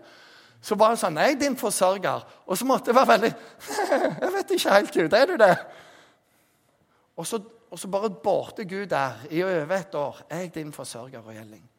så 0.61 0.75
var 0.75 0.91
det 0.91 1.03
sånn 1.03 1.15
Nei, 1.15 1.33
din 1.39 1.55
forsørger. 1.55 2.25
Og 2.49 2.57
så 2.57 2.65
måtte 2.67 2.89
jeg 2.91 2.97
være 2.97 3.13
veldig 3.13 3.33
Jeg 4.25 4.33
vet 4.33 4.55
ikke 4.57 4.73
helt, 4.73 4.93
Gud. 4.93 5.13
Er 5.13 5.25
du 5.29 5.37
det? 5.39 5.55
Og 7.15 7.27
så, 7.27 7.39
og 7.69 7.79
så 7.79 7.87
bare 7.87 8.09
borte 8.09 8.65
Gud 8.65 8.89
der 8.91 9.27
i 9.29 9.43
over 9.43 9.75
et 9.77 9.95
år. 9.95 10.23
Er 10.29 10.47
jeg 10.47 10.55
din 10.55 10.73
forsørger 10.73 11.21
og 11.21 11.78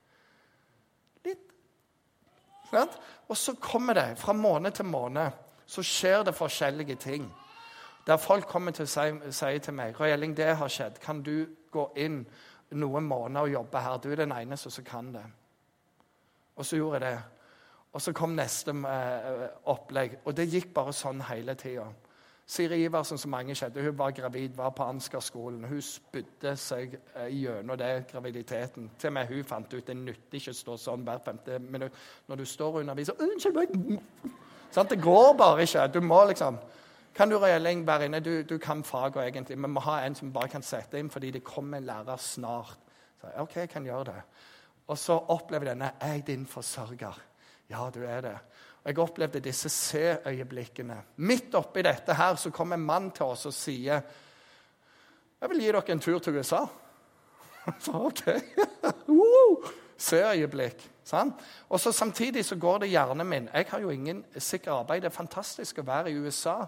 Og 2.73 3.37
så 3.37 3.55
kommer 3.61 3.95
det, 3.95 4.19
fra 4.19 4.33
måned 4.33 4.73
til 4.77 4.85
måned, 4.85 5.31
så 5.67 5.83
skjer 5.83 6.25
det 6.27 6.35
forskjellige 6.35 6.95
ting. 6.95 7.27
Der 8.07 8.17
folk 8.17 8.47
kommer 8.49 8.73
til 8.73 8.87
å 8.87 8.91
si, 8.91 9.31
si 9.31 9.59
til 9.63 9.75
meg 9.77 9.99
Røyeling, 10.01 10.37
det 10.37 10.57
har 10.57 10.69
skjedd. 10.73 10.99
Kan 11.03 11.23
du 11.23 11.47
gå 11.71 11.85
inn 12.01 12.25
noen 12.71 13.07
måneder 13.07 13.47
og 13.47 13.53
jobbe 13.53 13.83
her? 13.85 13.99
Du 14.03 14.09
er 14.11 14.23
den 14.23 14.35
eneste 14.35 14.71
som 14.71 14.85
kan 14.85 15.13
det. 15.15 15.25
Og 16.57 16.67
så 16.67 16.77
gjorde 16.77 17.01
jeg 17.01 17.07
det. 17.07 17.23
Og 17.93 18.03
så 18.03 18.13
kom 18.15 18.35
neste 18.39 18.75
eh, 18.87 19.47
opplegg. 19.71 20.21
Og 20.25 20.35
det 20.37 20.49
gikk 20.51 20.73
bare 20.75 20.95
sånn 20.95 21.23
hele 21.27 21.55
tida. 21.59 21.87
Siri 22.51 22.81
Iversen, 22.83 23.19
som 23.19 23.31
mange 23.31 23.55
kjente, 23.55 23.83
hun 23.83 23.99
var 23.99 24.11
gravid, 24.11 24.57
var 24.59 24.73
på 24.75 24.83
Ansgar-skolen. 24.83 25.65
Hun 25.71 25.83
spydde 25.83 26.57
seg 26.59 26.97
eh, 27.15 27.29
gjennom 27.31 27.79
det 27.79 28.09
graviditeten. 28.11 28.89
Til 28.99 29.11
og 29.13 29.15
med 29.15 29.31
hun 29.31 29.45
fant 29.47 29.75
ut 29.75 29.87
det 29.87 29.95
nytter 29.95 30.39
ikke 30.41 30.51
å 30.51 30.59
stå 30.59 30.75
sånn 30.83 31.05
hvert 31.07 31.29
femte 31.29 31.61
minutt. 31.63 31.95
Når 32.27 32.41
du 32.41 32.45
står 32.51 32.73
og 32.73 32.81
underviser 32.83 33.23
Unnskyld 33.23 33.55
meg! 33.55 34.01
Sånn, 34.75 34.91
det 34.91 34.99
går 34.99 35.31
bare 35.39 35.63
ikke. 35.63 35.87
Du 35.95 36.01
må 36.03 36.25
liksom 36.33 36.59
Kan 37.15 37.31
du 37.31 37.37
Røyeling 37.39 37.87
være 37.87 38.07
inne? 38.07 38.21
Du, 38.23 38.43
du 38.43 38.57
kan 38.59 38.83
fagene 38.87 39.29
egentlig. 39.29 39.59
Vi 39.59 39.71
må 39.71 39.83
ha 39.87 40.01
en 40.03 40.19
som 40.19 40.35
bare 40.35 40.51
kan 40.51 40.63
sette 40.67 40.99
inn, 40.99 41.11
fordi 41.11 41.31
det 41.39 41.47
kommer 41.47 41.79
en 41.79 41.87
lærer 41.87 42.19
snart. 42.23 42.83
Så, 43.21 43.31
OK, 43.45 43.57
jeg 43.63 43.71
kan 43.71 43.87
gjøre 43.87 44.05
det. 44.11 44.21
Og 44.91 44.99
så 44.99 45.23
opplever 45.35 45.71
denne 45.71 45.93
Er 46.01 46.19
jeg 46.19 46.27
din 46.27 46.47
forsørger? 46.47 47.19
Ja, 47.71 47.87
du 47.95 48.03
er 48.03 48.27
det. 48.27 48.37
Og 48.81 48.89
Jeg 48.89 48.99
opplevde 48.99 49.41
disse 49.45 49.69
se-øyeblikkene. 49.69 50.97
Midt 51.17 51.55
oppi 51.55 51.83
dette 51.83 52.15
her 52.15 52.35
så 52.41 52.51
kom 52.51 52.73
en 52.73 52.81
mann 52.81 53.11
til 53.11 53.27
oss 53.27 53.47
og 53.47 53.55
sier 53.55 54.03
jeg 55.41 55.49
vil 55.49 55.63
gi 55.63 55.69
dere 55.73 55.93
en 55.95 56.01
tur 56.01 56.19
til 56.21 56.37
USA. 56.37 56.67
Så 57.85 57.93
OK. 57.97 58.27
Se-øyeblikk. 60.01 60.83
Sånn? 61.05 61.33
Og 61.73 61.81
så 61.81 61.93
Samtidig 61.97 62.45
så 62.47 62.59
går 62.61 62.83
det 62.83 62.91
hjernen 62.93 63.29
min. 63.29 63.49
Jeg 63.53 63.67
har 63.71 63.81
jo 63.81 63.93
ingen 63.93 64.21
sikker 64.37 64.83
arbeid. 64.83 65.03
Det 65.03 65.09
er 65.11 65.17
fantastisk 65.17 65.81
å 65.81 65.87
være 65.89 66.13
i 66.13 66.21
USA. 66.21 66.59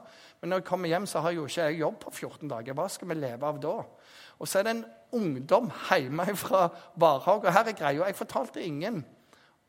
Men 0.41 0.53
når 0.53 0.63
jeg 0.63 0.69
kommer 0.71 0.91
hjem, 0.91 1.07
så 1.07 1.21
har 1.21 1.37
jo 1.37 1.45
ikke 1.47 1.69
jeg 1.69 1.83
jobb 1.83 1.99
på 2.03 2.15
14 2.17 2.49
dager. 2.51 2.77
Hva 2.77 2.89
skal 2.93 3.13
vi 3.13 3.19
leve 3.21 3.49
av 3.49 3.61
da? 3.61 3.77
Og 4.41 4.49
så 4.49 4.59
er 4.59 4.67
det 4.67 4.75
en 4.75 4.85
ungdom 5.21 5.69
hjemme 5.91 6.27
fra 6.37 6.65
Varhaug. 6.97 7.45
Og 7.45 7.53
her 7.53 7.69
er 7.69 7.77
greia. 7.77 8.09
Jeg 8.09 8.19
fortalte 8.19 8.65
ingen 8.65 9.03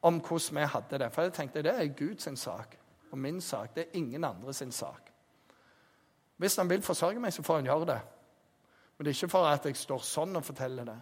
om 0.04 0.20
hvordan 0.20 0.60
vi 0.60 0.68
hadde 0.74 1.00
det. 1.00 1.10
For 1.13 1.28
jeg 1.28 1.34
tenkte 1.38 1.63
det 1.63 1.74
er 1.74 1.96
Guds 1.98 2.28
sak 2.39 2.78
og 3.12 3.18
min 3.18 3.42
sak. 3.42 3.76
Det 3.76 3.86
er 3.86 3.98
ingen 3.98 4.24
andre 4.24 4.54
sin 4.54 4.72
sak. 4.72 5.12
Hvis 6.38 6.56
han 6.60 6.70
vil 6.70 6.82
forsørge 6.82 7.20
meg, 7.20 7.34
så 7.34 7.44
får 7.44 7.62
han 7.62 7.70
gjøre 7.70 7.86
det. 7.86 8.00
Men 8.98 9.06
det 9.06 9.12
er 9.12 9.18
ikke 9.18 9.32
for 9.32 9.48
at 9.48 9.66
jeg 9.66 9.78
står 9.80 10.02
sånn 10.06 10.36
og 10.36 10.46
forteller 10.46 10.88
det. 10.88 10.98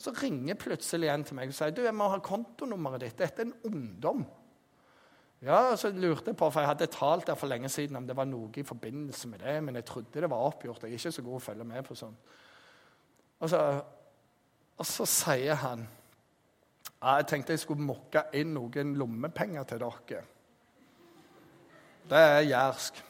Så 0.00 0.12
ringer 0.16 0.56
plutselig 0.56 1.10
en 1.12 1.24
til 1.24 1.36
meg 1.36 1.50
og 1.50 1.56
sier 1.56 1.74
du, 1.76 1.82
jeg 1.84 1.96
må 1.96 2.08
ha 2.08 2.20
kontonummeret 2.24 3.02
ditt. 3.04 3.18
Dette 3.18 3.42
er 3.42 3.50
en 3.50 3.56
ungdom. 3.68 4.22
Ja, 5.44 5.76
så 5.76 5.88
lurte 5.88 6.30
jeg 6.30 6.36
på, 6.36 6.50
for 6.50 6.60
Jeg 6.60 6.68
hadde 6.68 6.86
talt 6.92 7.26
der 7.26 7.34
for 7.34 7.48
lenge 7.48 7.68
siden 7.68 7.96
om 7.96 8.06
det 8.06 8.16
var 8.16 8.28
noe 8.28 8.52
i 8.60 8.64
forbindelse 8.64 9.28
med 9.28 9.40
det, 9.40 9.56
men 9.64 9.74
jeg 9.74 9.84
trodde 9.88 10.20
det 10.20 10.30
var 10.30 10.46
oppgjort. 10.48 10.82
Jeg 10.84 10.92
er 10.92 11.00
ikke 11.00 11.12
så 11.16 11.24
god 11.24 11.38
å 11.38 11.44
følge 11.44 11.64
med 11.64 11.84
på 11.84 11.96
sånn. 11.96 12.16
Og 13.40 13.48
så, 13.48 13.60
og 14.76 14.86
så 14.86 15.06
sier 15.08 15.56
han 15.62 15.86
jeg 17.00 17.26
tenkte 17.26 17.54
jeg 17.56 17.62
skulle 17.62 17.84
mokke 17.84 18.26
inn 18.36 18.52
noen 18.54 18.96
lommepenger 19.00 19.64
til 19.68 19.80
dere. 19.80 20.24
Det 22.10 22.18
er 22.18 22.40
jærsk. 22.48 23.04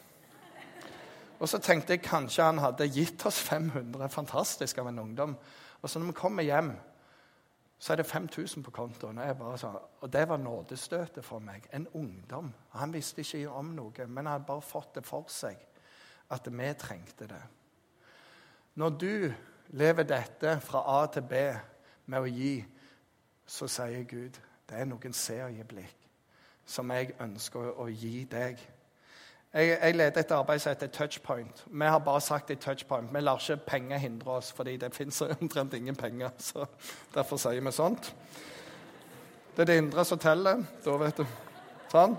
Og 1.41 1.49
så 1.49 1.57
tenkte 1.57 1.95
jeg 1.95 2.03
kanskje 2.05 2.45
han 2.45 2.61
hadde 2.61 2.87
gitt 2.93 3.25
oss 3.25 3.39
500. 3.41 4.07
Fantastisk 4.13 4.77
av 4.77 4.91
en 4.91 4.99
ungdom. 4.99 5.35
Og 5.81 5.89
så 5.89 5.99
når 5.99 6.11
vi 6.11 6.19
kommer 6.19 6.45
hjem, 6.45 6.71
så 7.81 7.93
er 7.93 7.97
det 7.97 8.05
5000 8.05 8.63
på 8.63 8.71
kontoen. 8.71 9.17
Og, 9.17 9.55
Sånn, 9.57 9.79
og 10.01 10.11
det 10.13 10.27
var 10.29 10.37
nådestøtet 10.37 11.25
for 11.25 11.41
meg. 11.41 11.65
En 11.73 11.87
ungdom. 11.97 12.51
Han 12.77 12.93
visste 12.93 13.25
ikke 13.25 13.49
om 13.49 13.73
noe, 13.73 14.05
men 14.05 14.27
han 14.27 14.35
hadde 14.35 14.49
bare 14.51 14.61
fått 14.61 14.99
det 14.99 15.05
for 15.07 15.25
seg 15.33 15.57
at 16.31 16.45
vi 16.47 16.67
trengte 16.77 17.27
det. 17.27 17.41
Når 18.77 18.89
du 19.01 19.33
lever 19.81 20.07
dette 20.07 20.59
fra 20.61 20.83
A 21.01 21.07
til 21.11 21.25
B 21.27 21.41
med 22.05 22.21
å 22.21 22.29
gi, 22.29 22.53
så 23.51 23.67
sier 23.67 24.03
Gud 24.07 24.37
det 24.69 24.79
er 24.79 24.87
noen 24.87 25.13
serieblikk 25.13 25.97
som 26.65 26.91
jeg 26.93 27.11
ønsker 27.19 27.73
å 27.81 27.87
gi 27.91 28.23
deg. 28.31 28.61
Jeg, 29.51 29.71
jeg 29.81 29.95
leder 29.97 30.21
et 30.21 30.31
arbeid 30.31 30.61
som 30.63 30.71
heter 30.71 30.87
Touchpoint. 30.95 31.65
Vi 31.67 31.89
har 31.91 31.99
bare 31.99 32.21
sagt 32.23 32.51
et 32.51 32.59
touchpoint. 32.63 33.09
Vi 33.11 33.19
lar 33.19 33.41
ikke 33.41 33.65
penger 33.67 33.97
hindre 33.97 34.37
oss, 34.37 34.51
fordi 34.55 34.77
det 34.77 34.93
fins 34.95 35.21
omtrent 35.41 35.73
ingen 35.73 35.95
penger. 35.95 36.29
så 36.37 36.65
Derfor 37.13 37.37
sier 37.37 37.59
vi 37.59 37.71
sånt. 37.75 38.13
Det 39.57 39.65
er 39.65 39.73
det 39.73 39.77
indre 39.81 40.05
som 40.05 40.19
teller. 40.19 40.63
Da 40.85 40.95
vet 41.03 41.19
du. 41.19 41.25
Sånn. 41.91 42.15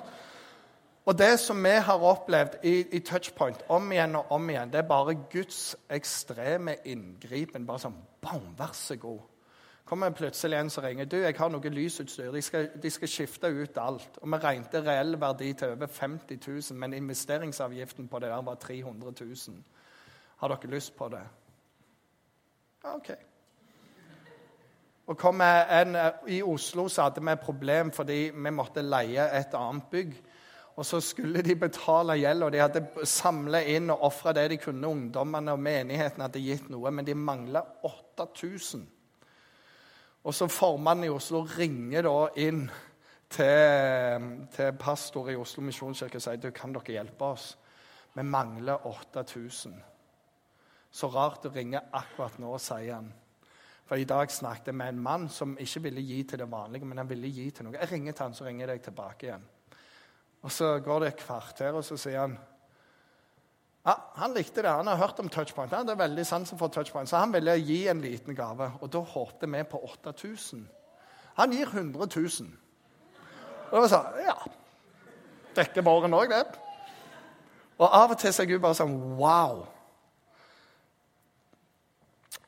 Og 1.08 1.18
det 1.18 1.32
som 1.40 1.64
vi 1.64 1.72
har 1.72 2.04
opplevd 2.12 2.60
i, 2.68 2.76
i 2.92 3.00
Touchpoint 3.00 3.64
om 3.72 3.88
igjen 3.92 4.20
og 4.20 4.36
om 4.36 4.50
igjen, 4.50 4.70
det 4.70 4.82
er 4.82 4.90
bare 4.92 5.16
Guds 5.32 5.72
ekstreme 5.90 6.76
inngripen. 6.84 7.64
Bare 7.66 7.86
sånn 7.86 7.96
bam, 8.20 8.52
vær 8.58 8.76
så 8.76 9.00
god. 9.00 9.31
Kommer 9.84 10.10
plutselig 10.10 10.58
en 10.58 10.70
som 10.70 10.84
ringer. 10.84 11.04
Du, 11.04 11.16
jeg 11.16 11.34
har 11.36 11.50
noe 11.50 11.70
lysutstyr. 11.74 12.30
De 12.32 12.42
skal, 12.42 12.68
de 12.82 12.90
skal 12.90 13.10
skifte 13.10 13.50
ut 13.50 13.78
alt. 13.82 14.18
Og 14.22 14.30
vi 14.30 14.38
regnet 14.44 14.76
reell 14.86 15.18
verdi 15.20 15.52
til 15.58 15.74
over 15.74 15.90
50 15.90 16.38
000, 16.70 16.78
men 16.78 16.94
investeringsavgiften 16.94 18.08
på 18.08 18.18
det 18.22 18.30
der 18.30 18.42
var 18.46 18.54
300 18.54 19.12
000. 19.20 19.58
Har 20.36 20.48
dere 20.48 20.70
lyst 20.70 20.96
på 20.96 21.08
det? 21.08 21.22
Ja, 22.84 22.94
OK. 22.94 23.10
Og 25.06 25.18
kom 25.18 25.40
en, 25.40 25.96
I 26.28 26.42
Oslo 26.42 26.86
så 26.88 27.08
hadde 27.08 27.20
vi 27.24 27.32
et 27.32 27.42
problem 27.42 27.90
fordi 27.92 28.20
vi 28.34 28.50
måtte 28.54 28.82
leie 28.86 29.26
et 29.38 29.54
annet 29.58 29.90
bygg. 29.90 30.14
Og 30.76 30.86
så 30.86 31.00
skulle 31.04 31.42
de 31.42 31.56
betale 31.56 32.16
gjeld, 32.16 32.42
og 32.42 32.52
de 32.52 32.62
hadde 32.62 32.86
samla 33.04 33.60
inn 33.68 33.90
og 33.92 34.06
ofra 34.08 34.32
det 34.32 34.46
de 34.54 34.56
kunne. 34.56 34.88
Ungdommene 34.88 35.52
og 35.52 35.60
menigheten 35.60 36.22
hadde 36.24 36.40
gitt 36.40 36.70
noe, 36.72 36.90
men 36.90 37.04
de 37.04 37.14
mangla 37.14 37.60
8000. 37.84 38.86
Og 40.22 40.34
så 40.34 40.46
formannen 40.50 41.08
i 41.08 41.12
Oslo 41.12 41.42
ringer 41.58 42.06
da 42.06 42.16
inn 42.38 42.66
til, 43.32 44.28
til 44.54 44.76
pastor 44.78 45.32
i 45.32 45.38
Oslo 45.38 45.64
misjonskirke 45.66 46.20
og 46.20 46.24
sier 46.24 46.42
du, 46.42 46.52
kan 46.54 46.74
dere 46.74 46.98
hjelpe 46.98 47.32
oss. 47.32 47.48
Vi 48.14 48.22
mangler 48.22 48.86
8000. 48.86 49.74
Så 50.92 51.08
rart 51.08 51.42
du 51.42 51.48
ringer 51.50 51.88
akkurat 51.96 52.38
nå, 52.38 52.52
sier 52.60 52.98
han. 52.98 53.08
For 53.88 53.98
I 53.98 54.06
dag 54.08 54.30
snakket 54.30 54.70
jeg 54.70 54.78
med 54.78 54.92
en 54.92 55.02
mann 55.02 55.24
som 55.32 55.56
ikke 55.60 55.82
ville 55.88 56.04
gi 56.04 56.22
til 56.28 56.44
det 56.44 56.50
vanlige, 56.50 56.86
men 56.86 57.00
han 57.00 57.08
ville 57.08 57.32
gi 57.32 57.48
til 57.50 57.66
noe. 57.66 57.76
Jeg 57.80 57.90
ringer 57.90 58.14
til 58.14 58.28
han, 58.28 58.36
så 58.36 58.46
ringer 58.46 58.66
jeg 58.66 58.76
deg 58.76 58.86
tilbake 58.86 59.26
igjen. 59.26 59.48
Og 60.42 60.52
Så 60.52 60.68
går 60.84 61.00
det 61.00 61.08
et 61.08 61.22
kvarter, 61.24 61.72
og 61.72 61.84
så 61.84 61.96
sier 61.96 62.20
han 62.20 62.38
ja, 63.84 63.96
Han 64.16 64.34
likte 64.34 64.62
det. 64.62 64.68
Han 64.70 64.86
har 64.86 64.96
hørt 64.96 65.18
om 65.18 65.28
touchpoint. 65.28 65.72
Han 65.72 65.86
hadde 65.86 65.98
veldig 65.98 66.26
sansen 66.26 66.58
for 66.58 66.68
touchpoint, 66.68 67.08
Så 67.08 67.16
han 67.16 67.32
ville 67.32 67.56
gi 67.58 67.88
en 67.88 68.00
liten 68.00 68.34
gave. 68.34 68.72
Og 68.80 68.92
da 68.92 68.98
håpte 68.98 69.46
vi 69.50 69.62
på 69.62 69.80
8000. 69.84 70.68
Han 71.34 71.52
gir 71.52 71.66
100 71.66 72.06
000. 72.16 72.50
Og 73.72 73.82
da 73.82 73.88
sa 73.88 74.02
sånn 74.02 74.26
Ja. 74.26 74.36
Dekker 75.56 75.82
våren 75.84 76.14
òg, 76.14 76.30
det. 76.30 76.46
Og 77.78 77.88
av 77.88 78.10
og 78.10 78.18
til 78.18 78.32
så 78.32 78.42
er 78.42 78.46
Gud 78.46 78.60
bare 78.62 78.78
sånn 78.78 79.16
Wow! 79.18 79.66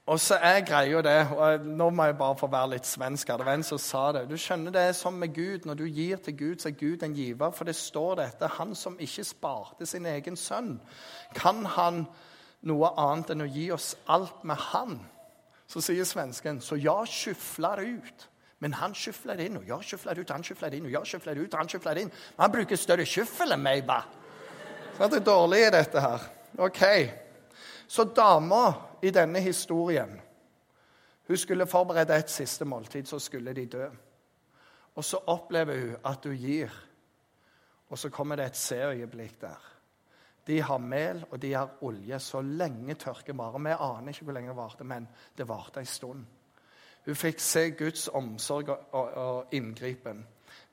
Og 0.05 0.21
så 0.21 0.37
er 0.37 0.61
greia 0.69 1.01
det 1.01 1.14
og 1.33 1.64
Nå 1.64 1.87
må 1.97 2.05
jeg 2.11 2.17
bare 2.19 2.37
få 2.37 2.49
være 2.53 2.75
litt 2.75 2.88
svensk. 2.88 3.31
Det 3.31 3.47
var 3.47 3.57
en 3.57 3.64
som 3.64 3.81
sa 3.81 4.03
det. 4.12 4.27
Du 4.29 4.37
skjønner 4.37 4.75
det 4.75 4.83
er 4.90 4.97
sånn 4.97 5.17
med 5.21 5.33
Gud. 5.33 5.64
Når 5.64 5.79
du 5.81 5.87
gir 5.88 6.21
til 6.21 6.37
Gud, 6.37 6.61
så 6.61 6.69
er 6.69 6.77
Gud 6.77 7.03
en 7.03 7.17
giver. 7.17 7.55
For 7.57 7.64
det 7.64 7.77
står 7.79 8.21
dette 8.21 8.53
Han 8.59 8.75
som 8.77 9.01
ikke 9.01 9.25
sparte 9.25 9.88
sin 9.88 10.07
egen 10.07 10.37
sønn, 10.37 10.77
kan 11.35 11.64
han 11.64 12.05
noe 12.69 12.93
annet 13.01 13.33
enn 13.33 13.47
å 13.47 13.49
gi 13.49 13.71
oss 13.73 13.95
alt 14.12 14.45
med 14.45 14.61
Han? 14.73 15.01
Så 15.67 15.81
sier 15.81 16.05
svensken, 16.05 16.61
så 16.61 16.77
jeg 16.77 17.09
skyfler 17.09 17.81
det 17.81 17.88
ut. 17.97 18.29
Men 18.61 18.77
han 18.77 18.93
skyfler 18.95 19.40
det 19.40 19.49
inn, 19.49 19.57
og 19.57 19.67
jeg 19.69 19.88
skyfler 19.88 20.14
det 20.14 20.23
ut, 20.25 20.31
han 20.31 20.45
skyfler 20.45 20.71
det 20.71 20.79
inn, 20.79 20.87
og 20.87 20.93
jeg 20.93 21.09
skyfler 21.09 21.35
det 21.35 21.47
ut, 21.49 21.57
han 21.59 21.69
skyfler 21.69 21.97
det 21.97 22.05
inn. 22.05 22.12
Men 22.37 22.45
han 22.45 22.53
bruker 22.53 22.81
større 22.81 23.09
skyffel 23.09 23.57
enn 23.57 23.64
meg, 23.64 23.83
ba. 23.88 24.03
Så 24.95 25.09
det 25.09 25.23
er 25.23 25.27
dårlig 25.27 25.64
i 25.64 25.73
dette 25.75 26.05
her. 26.05 26.29
Ok. 26.64 26.85
Så 27.87 28.05
dama 28.05 28.73
i 29.03 29.11
denne 29.11 29.40
historien 29.40 30.20
Hun 31.29 31.37
skulle 31.37 31.66
forberede 31.66 32.16
et 32.16 32.31
siste 32.31 32.64
måltid, 32.64 33.07
så 33.07 33.18
skulle 33.18 33.55
de 33.55 33.66
dø. 33.66 33.87
Og 34.94 35.05
så 35.05 35.16
opplever 35.27 35.81
hun 35.81 35.97
at 36.05 36.25
hun 36.25 36.37
gir, 36.37 36.68
og 37.88 37.99
så 37.99 38.11
kommer 38.11 38.37
det 38.37 38.47
et 38.47 38.57
seøyeblikk 38.57 39.40
der. 39.40 39.75
De 40.47 40.61
har 40.62 40.79
mel, 40.79 41.25
og 41.31 41.42
de 41.42 41.53
har 41.53 41.70
olje. 41.81 42.18
Så 42.18 42.40
lenge 42.40 42.94
tørke 42.94 43.37
varer. 43.38 43.59
Vi 43.59 43.70
aner 43.70 44.09
ikke 44.09 44.25
hvor 44.25 44.33
lenge 44.33 44.49
det 44.49 44.57
varte, 44.57 44.85
men 44.85 45.09
det 45.38 45.49
varte 45.49 45.81
en 45.81 45.87
stund. 45.87 46.25
Hun 47.07 47.14
fikk 47.14 47.40
se 47.40 47.70
Guds 47.70 48.09
omsorg 48.09 48.68
og 48.92 49.47
inngripen. 49.53 50.27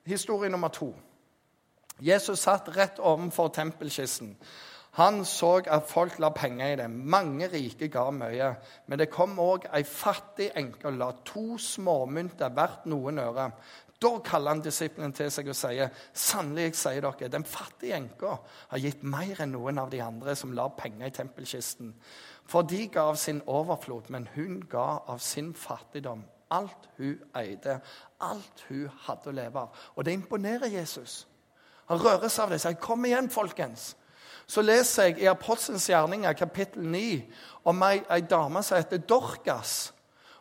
Historie 0.05 0.49
nummer 0.49 0.67
to. 0.67 0.95
Jesus 2.01 2.39
satt 2.39 2.69
rett 2.77 2.99
ovenfor 2.99 3.47
tempelkisten. 3.47 4.37
Han 4.99 5.21
så 5.25 5.61
at 5.71 5.87
folk 5.87 6.17
la 6.19 6.29
penger 6.35 6.73
i 6.73 6.79
det. 6.81 6.89
Mange 6.91 7.47
rike 7.47 7.87
ga 7.87 8.09
mye. 8.11 8.49
Men 8.87 8.99
det 8.99 9.11
kom 9.11 9.37
òg 9.39 9.69
ei 9.71 9.85
fattig 9.87 10.49
enke 10.59 10.89
og 10.89 10.97
la 10.99 11.11
to 11.27 11.55
småmynter 11.55 12.51
hvert 12.51 12.89
noen 12.91 13.21
øre. 13.23 13.51
Da 14.01 14.11
kaller 14.25 14.55
han 14.55 14.63
disiplene 14.65 15.13
til 15.13 15.29
seg 15.31 15.47
og 15.47 15.55
sier, 15.55 15.91
'Sannelig, 16.13 16.75
sier 16.75 17.01
dere, 17.05 17.29
den 17.29 17.45
fattige 17.45 17.95
enka 17.95 18.39
har 18.71 18.79
gitt 18.81 19.03
mer 19.03 19.43
enn 19.43 19.53
noen 19.53 19.77
av 19.77 19.91
de 19.91 20.01
andre 20.01 20.35
som 20.35 20.51
la 20.51 20.67
penger 20.67 21.07
i 21.07 21.15
tempelkisten.' 21.15 21.93
For 22.45 22.61
de 22.61 22.87
ga 22.87 23.01
av 23.01 23.15
sin 23.15 23.41
overflod, 23.47 24.09
men 24.09 24.27
hun 24.35 24.59
ga 24.69 24.99
av 25.07 25.19
sin 25.19 25.53
fattigdom. 25.53 26.25
Alt 26.51 26.89
hun 26.97 27.21
eide, 27.35 27.79
alt 28.19 28.65
hun 28.67 28.89
hadde 29.05 29.29
å 29.29 29.31
leve 29.31 29.59
av. 29.59 29.69
Og 29.95 30.05
det 30.05 30.13
imponerer 30.13 30.67
Jesus. 30.67 31.27
Han 31.85 31.99
rører 31.99 32.27
seg 32.27 32.43
av 32.43 32.49
det 32.49 32.55
og 32.55 32.61
sier, 32.61 32.73
'Kom 32.73 33.05
igjen, 33.05 33.29
folkens.' 33.29 33.95
Så 34.51 34.61
leser 34.61 35.03
jeg 35.03 35.21
i 35.21 35.29
Apostelens 35.31 35.85
gjerninger, 35.87 36.33
kapittel 36.35 36.83
9, 36.83 37.21
om 37.71 37.83
ei, 37.87 38.01
ei 38.11 38.23
dame 38.27 38.59
som 38.63 38.81
heter 38.81 38.99
Dorcas. 39.07 39.93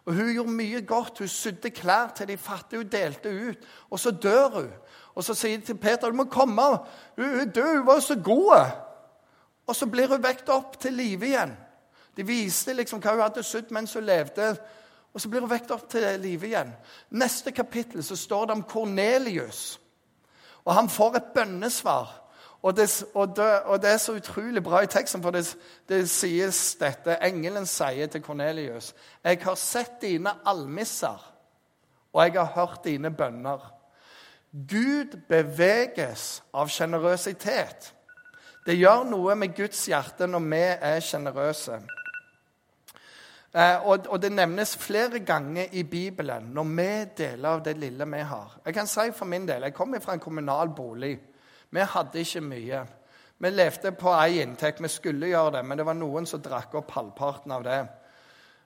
Og 0.04 0.14
Hun 0.14 0.32
gjorde 0.34 0.50
mye 0.50 0.80
godt. 0.86 1.18
Hun 1.18 1.28
sydde 1.28 1.70
klær 1.70 2.10
til 2.16 2.28
de 2.28 2.36
fattige, 2.36 2.80
hun 2.80 2.88
delte 2.90 3.30
ut. 3.30 3.66
Og 3.90 4.00
så 4.00 4.10
dør 4.10 4.48
hun. 4.48 4.70
Og 5.14 5.24
Så 5.24 5.34
sier 5.34 5.58
de 5.58 5.64
til 5.64 5.78
Peter 5.78 6.10
du 6.10 6.16
må 6.16 6.24
komme. 6.24 6.62
Hun 7.16 7.38
hun 7.38 7.50
dør, 7.54 7.76
hun 7.76 7.86
var 7.86 7.94
jo 7.94 8.00
så 8.00 8.16
god. 8.24 8.70
Og 9.66 9.76
så 9.76 9.86
blir 9.86 10.08
hun 10.08 10.22
vekt 10.22 10.48
opp 10.48 10.80
til 10.80 10.92
live 10.92 11.26
igjen. 11.26 11.54
De 12.16 12.26
viste 12.26 12.74
liksom 12.74 13.00
hva 13.00 13.14
hun 13.14 13.22
hadde 13.22 13.46
sydd 13.46 13.70
mens 13.70 13.94
hun 13.94 14.04
levde. 14.04 14.56
Og 15.14 15.20
så 15.20 15.28
blir 15.28 15.40
hun 15.40 15.50
vekt 15.50 15.70
opp 15.70 15.86
til 15.90 16.20
live 16.20 16.46
igjen. 16.46 16.74
Neste 17.10 17.52
kapittel 17.52 18.02
så 18.04 18.16
står 18.16 18.46
det 18.46 18.58
om 18.58 18.62
Kornelius. 18.62 19.78
Og 20.64 20.74
han 20.74 20.88
får 20.88 21.16
et 21.16 21.30
bønnesvar. 21.34 22.19
Og 22.62 22.76
det, 22.76 23.04
og, 23.14 23.36
det, 23.36 23.60
og 23.60 23.82
det, 23.82 23.90
er 23.90 23.96
så 23.96 24.12
utrolig 24.12 24.62
bra 24.62 24.82
i 24.84 24.88
teksten, 24.90 25.22
for 25.22 25.32
det, 25.32 25.46
det 25.88 26.02
sies 26.12 26.74
dette 26.80 27.16
Engelen 27.24 27.66
sier 27.66 28.06
til 28.06 28.22
Kornelius.: 28.22 28.94
Jeg 29.24 29.40
har 29.42 29.54
sett 29.54 30.00
dine 30.02 30.34
almisser, 30.44 31.32
og 32.12 32.24
jeg 32.24 32.32
har 32.36 32.52
hørt 32.54 32.84
dine 32.84 33.10
bønner. 33.10 33.72
Gud 34.52 35.16
beveges 35.28 36.42
av 36.52 36.68
sjenerøsitet. 36.68 37.94
Det 38.66 38.76
gjør 38.76 39.06
noe 39.08 39.34
med 39.38 39.54
Guds 39.56 39.86
hjerte 39.88 40.26
når 40.26 40.44
vi 40.50 40.62
er 40.90 41.00
sjenerøse. 41.00 41.80
Eh, 43.54 43.86
og, 43.86 44.04
og, 44.08 44.20
det 44.22 44.30
nevnes 44.32 44.76
flere 44.78 45.18
ganger 45.26 45.72
i 45.72 45.82
Bibelen 45.82 46.52
når 46.54 46.68
vi 46.76 46.90
deler 47.18 47.48
av 47.48 47.64
det 47.64 47.78
lille 47.78 48.06
vi 48.06 48.20
har. 48.20 48.60
Jeg 48.66 48.74
kan 48.74 48.86
si 48.86 49.08
for 49.16 49.26
min 49.26 49.48
del, 49.48 49.62
jeg 49.62 49.74
kommer 49.74 50.02
fra 50.02 50.14
en 50.14 50.22
kommunal 50.22 50.70
bolig. 50.76 51.16
Vi 51.70 51.86
hadde 51.94 52.20
ikke 52.20 52.42
mye. 52.42 52.82
Vi 53.40 53.50
levde 53.50 53.92
på 53.92 54.12
én 54.12 54.42
inntekt. 54.42 54.82
Vi 54.82 54.88
skulle 54.88 55.30
gjøre 55.30 55.58
det, 55.58 55.64
men 55.64 55.78
det 55.78 55.86
var 55.86 55.96
noen 55.96 56.26
som 56.26 56.42
drakk 56.42 56.74
opp 56.74 56.90
halvparten 56.96 57.52
av 57.56 57.64
det. 57.64 57.80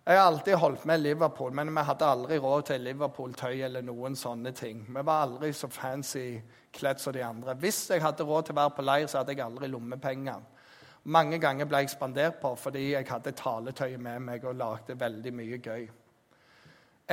Jeg 0.04 0.18
har 0.18 0.26
alltid 0.26 0.58
holdt 0.60 0.82
med 0.84 1.00
Liverpool, 1.00 1.52
men 1.56 1.70
vi 1.72 1.80
hadde 1.80 2.04
aldri 2.04 2.36
råd 2.38 2.66
til 2.68 2.82
Liverpool-tøy 2.84 3.62
eller 3.64 3.84
noen 3.86 4.16
sånne 4.16 4.50
ting. 4.52 4.82
Vi 4.88 5.00
var 5.00 5.22
aldri 5.24 5.48
så 5.56 5.70
fancy 5.72 6.42
kledd 6.76 7.00
som 7.00 7.14
de 7.16 7.22
andre. 7.24 7.54
Hvis 7.56 7.78
jeg 7.88 8.02
hadde 8.04 8.26
råd 8.28 8.44
til 8.44 8.52
å 8.52 8.58
være 8.58 8.74
på 8.76 8.84
leir, 8.84 9.06
så 9.08 9.22
hadde 9.22 9.32
jeg 9.32 9.40
aldri 9.46 9.70
lommepenger. 9.72 10.42
Mange 11.04 11.38
ganger 11.40 11.68
ble 11.68 11.80
jeg 11.84 11.94
spandert 11.94 12.36
på 12.42 12.52
fordi 12.56 12.90
jeg 12.90 13.08
hadde 13.08 13.32
taletøy 13.36 13.96
med 13.96 14.26
meg 14.26 14.44
og 14.44 14.60
lagde 14.60 14.98
veldig 15.00 15.32
mye 15.40 15.60
gøy. 15.64 15.88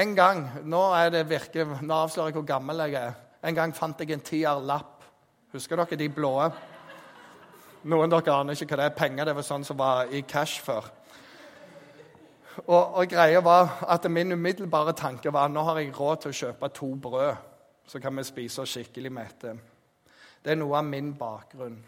En 0.03 0.15
gang 0.15 0.43
nå, 0.63 0.81
er 0.95 1.15
det 1.15 1.25
virke, 1.29 1.65
nå 1.79 1.95
avslører 1.95 2.33
jeg 2.33 2.39
hvor 2.41 2.47
gammel 2.47 2.83
jeg 2.85 2.99
er. 2.99 3.15
En 3.43 3.55
gang 3.55 3.71
fant 3.75 4.03
jeg 4.03 4.11
en 4.11 4.23
tier-lapp 4.23 4.90
Husker 5.51 5.75
dere 5.75 5.97
de 5.99 6.07
blå? 6.07 6.31
Noen 7.83 8.13
av 8.13 8.21
dere 8.23 8.35
aner 8.39 8.55
ikke 8.55 8.71
hva 8.71 8.77
det 8.79 8.85
er. 8.87 8.93
Penger 8.95 9.27
det 9.27 9.33
var 9.35 9.43
sånn 9.43 9.65
som 9.67 9.75
var 9.81 10.07
i 10.07 10.21
cash 10.23 10.61
før. 10.63 10.87
Og, 12.61 12.95
og 13.01 13.11
greia 13.11 13.41
var 13.43 13.81
at 13.91 14.07
Min 14.07 14.31
umiddelbare 14.31 14.93
tanke 14.95 15.33
var 15.33 15.51
nå 15.51 15.65
har 15.67 15.81
jeg 15.81 15.91
råd 15.97 16.23
til 16.23 16.31
å 16.31 16.39
kjøpe 16.39 16.71
to 16.77 16.93
brød. 16.95 17.35
Så 17.83 17.99
kan 17.99 18.15
vi 18.15 18.23
spise 18.23 18.63
oss 18.63 18.77
skikkelig 18.77 19.11
mette. 19.11 19.53
Det 20.39 20.55
er 20.55 20.61
noe 20.61 20.79
av 20.79 20.87
min 20.87 21.11
bakgrunn. 21.19 21.81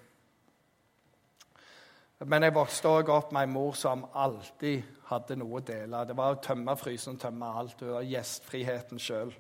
Men 2.28 2.44
jeg 2.44 2.56
vokste 2.60 2.92
også 2.92 3.16
opp 3.16 3.32
med 3.32 3.48
en 3.48 3.56
mor 3.56 3.74
som 3.80 4.04
alltid 4.12 4.84
hadde 5.08 5.40
noe 5.40 5.62
å 5.62 5.64
dele. 5.64 6.04
Det 6.04 6.20
var 6.20 6.36
å 6.36 6.44
tømme 6.44 6.76
frysen, 6.76 7.16
tømme 7.20 7.56
alt. 7.64 7.80
Det 7.80 7.96
var 7.96 8.12
gjestfriheten 8.12 9.00
sjøl. 9.00 9.32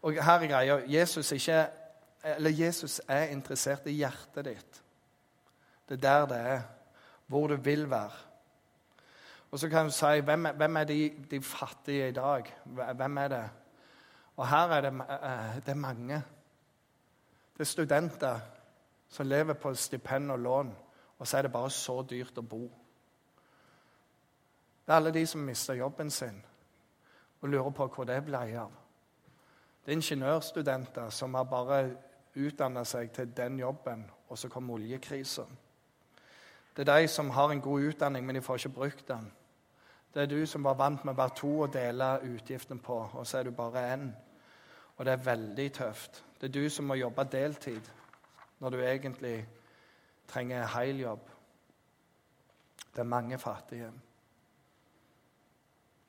Og 0.00 0.16
her 0.16 0.40
er 0.40 0.48
greia 0.48 0.84
Jesus 0.88 1.32
ikke 1.36 1.66
eller 2.24 2.50
Jesus 2.50 3.00
er 3.08 3.32
interessert 3.32 3.86
i 3.86 3.98
hjertet 3.98 4.46
ditt. 4.48 4.80
Det 5.88 5.98
er 5.98 6.00
der 6.00 6.26
det 6.26 6.38
er. 6.38 6.62
Hvor 7.26 7.46
du 7.48 7.56
vil 7.56 7.90
være. 7.90 8.12
Og 9.50 9.58
så 9.58 9.68
kan 9.68 9.86
du 9.86 9.92
si 9.92 10.20
hvem 10.20 10.46
hvem 10.56 10.76
er 10.76 10.84
de, 10.84 11.12
de, 11.30 11.42
fattige 11.42 12.08
i 12.08 12.12
dag? 12.12 12.44
Hvem 12.94 13.18
er 13.18 13.28
det? 13.28 13.44
Og 14.36 14.48
her 14.48 14.68
er 14.68 14.80
det, 14.80 14.92
eh, 14.92 15.56
det 15.56 15.68
er 15.68 15.74
mange. 15.74 16.22
Det 17.52 17.60
er 17.60 17.64
studenter. 17.64 18.40
som 19.08 19.26
lever 19.26 19.54
på 19.54 19.74
stipend 19.74 20.32
og 20.32 20.38
lån, 20.38 20.76
og 21.18 21.26
så 21.26 21.38
er 21.38 21.42
det 21.42 21.52
bare 21.52 21.70
så 21.70 22.02
dyrt 22.02 22.38
å 22.38 22.42
bo. 22.42 22.62
Det 24.86 24.92
er 24.92 24.96
alle 24.96 25.12
de 25.14 25.26
som 25.26 25.40
mister 25.40 25.74
jobben 25.74 26.10
sin 26.10 26.42
og 27.40 27.48
lurer 27.48 27.70
på 27.70 27.86
hvor 27.86 28.04
det 28.04 28.24
ble 28.24 28.40
av. 28.58 28.72
Det 29.84 29.92
er 29.92 29.96
ingeniørstudenter 29.96 31.10
som 31.10 31.34
har 31.34 31.44
bare 31.44 31.96
utdanna 32.36 32.84
seg 32.84 33.12
til 33.12 33.30
den 33.36 33.58
jobben, 33.58 34.04
og 34.28 34.38
så 34.38 34.48
kom 34.48 34.70
oljekrisen. 34.70 35.58
Det 36.76 36.88
er 36.88 36.98
de 36.98 37.08
som 37.08 37.30
har 37.30 37.50
en 37.50 37.60
god 37.60 37.80
utdanning, 37.80 38.26
men 38.26 38.34
de 38.34 38.42
får 38.42 38.54
ikke 38.54 38.68
brukt 38.68 39.08
den. 39.08 39.32
Det 40.14 40.22
er 40.22 40.26
du 40.26 40.46
som 40.46 40.64
var 40.64 40.74
vant 40.78 41.04
med 41.04 41.18
å 41.18 41.28
to 41.34 41.50
og 41.66 41.72
dele 41.74 42.20
utgiften 42.22 42.78
på, 42.78 42.96
og 43.12 43.26
så 43.26 43.38
er 43.38 43.44
du 43.44 43.50
bare 43.50 43.94
én. 43.94 44.08
Og 44.96 45.04
det 45.04 45.12
er 45.12 45.26
veldig 45.26 45.72
tøft. 45.72 46.24
Det 46.40 46.48
er 46.48 46.52
du 46.62 46.68
som 46.70 46.86
må 46.86 46.94
jobbe 46.94 47.24
deltid 47.24 47.90
når 48.60 48.70
du 48.70 48.80
egentlig 48.80 49.46
trenger 50.28 50.66
hel 50.76 51.00
jobb. 51.00 51.30
Det 52.94 53.00
er 53.02 53.10
mange 53.10 53.38
fattige. 53.38 53.90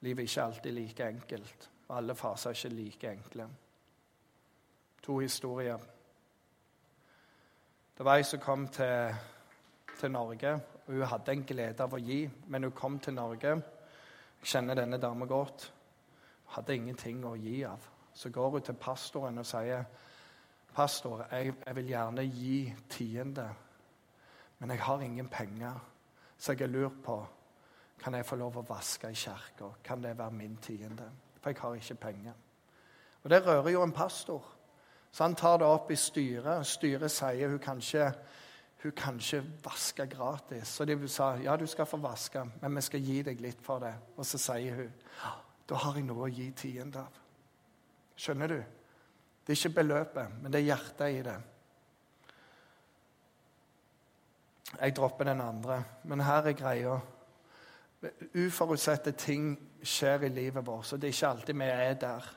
Livet 0.02 0.20
er 0.20 0.30
ikke 0.30 0.44
alltid 0.44 0.72
like 0.72 1.08
enkelt. 1.08 1.70
Alle 1.90 2.16
faser 2.16 2.50
er 2.50 2.54
ikke 2.54 2.76
like 2.76 3.12
enkle. 3.12 3.48
To 5.04 5.20
historier. 5.20 5.78
Det 7.98 8.06
var 8.06 8.18
ei 8.20 8.24
som 8.24 8.40
kom 8.40 8.68
til, 8.68 9.16
til, 10.00 10.12
Norge. 10.12 10.54
og 10.54 10.94
Hun 10.94 11.02
hadde 11.02 11.32
en 11.32 11.44
glede 11.48 11.84
av 11.84 11.94
å 11.94 12.00
gi, 12.04 12.26
men 12.48 12.64
hun 12.64 12.72
kom 12.76 12.98
til 13.00 13.14
Norge. 13.16 13.54
Jeg 14.42 14.50
kjenner 14.52 14.76
denne 14.76 14.98
dama 15.00 15.26
godt. 15.26 15.70
Hun 16.44 16.56
hadde 16.58 16.76
ingenting 16.76 17.24
å 17.26 17.38
gi 17.40 17.62
av. 17.64 17.88
Så 18.14 18.30
går 18.30 18.50
hun 18.50 18.62
til 18.62 18.74
pastoren 18.74 19.38
og 19.38 19.46
sier, 19.46 19.84
'Pastor, 20.76 21.26
jeg, 21.32 21.54
jeg 21.66 21.76
vil 21.76 21.88
gjerne 21.88 22.22
gi 22.22 22.74
tiende, 22.90 23.50
men 24.60 24.70
jeg 24.70 24.80
har 24.80 25.00
ingen 25.00 25.30
penger.' 25.30 25.80
Så 26.38 26.52
jeg 26.52 26.60
har 26.60 26.68
lurt 26.68 27.04
på 27.04 27.28
kan 28.00 28.14
jeg 28.14 28.26
få 28.26 28.36
lov 28.36 28.58
å 28.58 28.66
vaske 28.68 29.10
i 29.10 29.14
kirka. 29.14 29.70
Kan 29.84 30.04
det 30.04 30.18
være 30.18 30.32
min 30.32 30.58
tiende? 30.58 31.12
For 31.40 31.50
jeg 31.50 31.60
har 31.62 31.76
ikke 31.76 31.96
penger. 31.96 32.34
Og 33.24 33.30
Det 33.30 33.46
rører 33.46 33.70
jo 33.70 33.84
en 33.84 33.92
pastor. 33.92 34.55
Så 35.16 35.24
han 35.24 35.36
tar 35.36 35.62
det 35.62 35.68
opp 35.72 35.92
i 35.92 35.96
styret. 35.96 36.68
Styret 36.68 37.12
sier 37.12 37.48
hun 37.48 37.60
kan 37.64 37.80
ikke, 37.80 38.10
hun 38.84 38.92
kan 39.00 39.20
ikke 39.22 39.40
vaske 39.64 40.08
gratis. 40.12 40.68
Så 40.76 40.84
de 40.84 40.98
sa 41.08 41.30
ja, 41.40 41.56
du 41.56 41.64
skal 41.72 41.88
få 41.88 42.02
vaske, 42.04 42.44
men 42.60 42.76
vi 42.76 42.84
skal 42.84 43.00
gi 43.06 43.22
deg 43.24 43.40
litt 43.40 43.64
for 43.64 43.80
det. 43.80 43.94
Og 44.18 44.28
så 44.28 44.42
sier 44.42 44.76
hun 44.82 44.92
da 45.66 45.80
har 45.82 45.96
jeg 45.96 46.04
noe 46.10 46.28
å 46.28 46.30
gi 46.30 46.50
tiende 46.52 47.00
av. 47.00 47.16
Skjønner 48.20 48.52
du? 48.52 48.60
Det 49.46 49.54
er 49.54 49.58
ikke 49.62 49.80
beløpet, 49.80 50.36
men 50.42 50.52
det 50.52 50.60
er 50.60 50.68
hjertet 50.68 51.16
i 51.16 51.24
det. 51.26 51.40
Jeg 54.76 55.00
dropper 55.00 55.32
den 55.32 55.42
andre, 55.42 55.80
men 56.04 56.28
her 56.28 56.52
er 56.52 56.60
greia. 56.60 57.00
Uforutsette 58.36 59.16
ting 59.16 59.54
skjer 59.80 60.28
i 60.28 60.36
livet 60.36 60.68
vårt, 60.68 60.86
så 60.86 61.00
det 61.00 61.08
er 61.08 61.18
ikke 61.18 61.34
alltid 61.34 61.64
vi 61.64 61.72
er 61.72 62.00
der. 62.04 62.32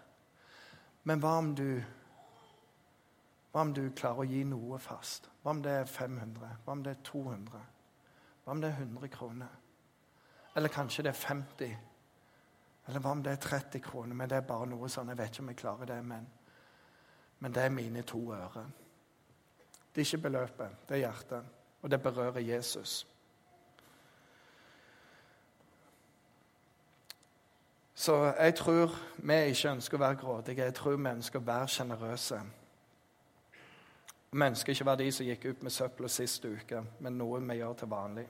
Men 1.10 1.26
hva 1.26 1.38
om 1.42 1.54
du 1.58 1.70
hva 3.52 3.64
om 3.64 3.72
du 3.74 3.82
klarer 3.96 4.24
å 4.24 4.28
gi 4.28 4.42
noe 4.44 4.78
fast? 4.82 5.30
Hva 5.42 5.54
om 5.54 5.62
det 5.64 5.72
er 5.72 5.88
500? 5.88 6.50
Hva 6.64 6.72
om 6.74 6.82
det 6.84 6.92
er 6.96 7.04
200? 7.04 7.60
Hva 8.44 8.52
om 8.52 8.60
det 8.60 8.70
er 8.70 8.82
100 8.82 9.08
kroner? 9.08 9.54
Eller 10.56 10.68
kanskje 10.68 11.02
det 11.06 11.14
er 11.14 11.20
50? 11.20 11.76
Eller 12.88 13.00
hva 13.04 13.14
om 13.16 13.22
det 13.22 13.32
er 13.32 13.40
30 13.44 13.80
kroner? 13.84 14.14
Men 14.14 14.28
det 14.28 14.36
er 14.36 14.48
bare 14.48 14.66
noe 14.68 14.88
sånn. 14.92 15.08
Jeg 15.12 15.20
vet 15.20 15.32
ikke 15.32 15.44
om 15.44 15.52
jeg 15.52 15.60
klarer 15.62 15.90
det, 15.92 15.98
men, 16.04 16.28
men 17.38 17.54
det 17.54 17.64
er 17.64 17.72
mine 17.72 18.02
to 18.02 18.20
øre. 18.36 18.64
Det 19.94 20.02
er 20.02 20.06
ikke 20.06 20.26
beløpet, 20.28 20.76
det 20.88 20.98
er 20.98 21.06
hjertet. 21.06 21.54
Og 21.82 21.90
det 21.90 22.02
berører 22.02 22.40
Jesus. 22.40 23.06
Så 27.94 28.14
jeg 28.38 28.54
tror 28.54 28.94
vi 29.16 29.34
ikke 29.50 29.72
ønsker 29.72 29.98
å 29.98 30.00
være 30.00 30.20
grådige. 30.20 30.64
Jeg 30.64 30.74
tror 30.74 30.96
vi 30.96 31.10
ønsker 31.10 31.40
å 31.40 31.46
være 31.48 31.68
sjenerøse. 31.74 32.40
Vi 34.30 34.44
ønsker 34.44 34.72
ikke 34.74 34.84
var 34.84 34.98
de 35.00 35.08
som 35.12 35.24
gikk 35.24 35.44
ut 35.48 35.62
med 35.64 35.72
søpla 35.72 36.08
sist 36.12 36.44
uke, 36.44 36.82
men 37.00 37.16
noe 37.16 37.40
vi 37.40 37.54
gjør 37.62 37.78
til 37.80 37.88
vanlig. 37.88 38.26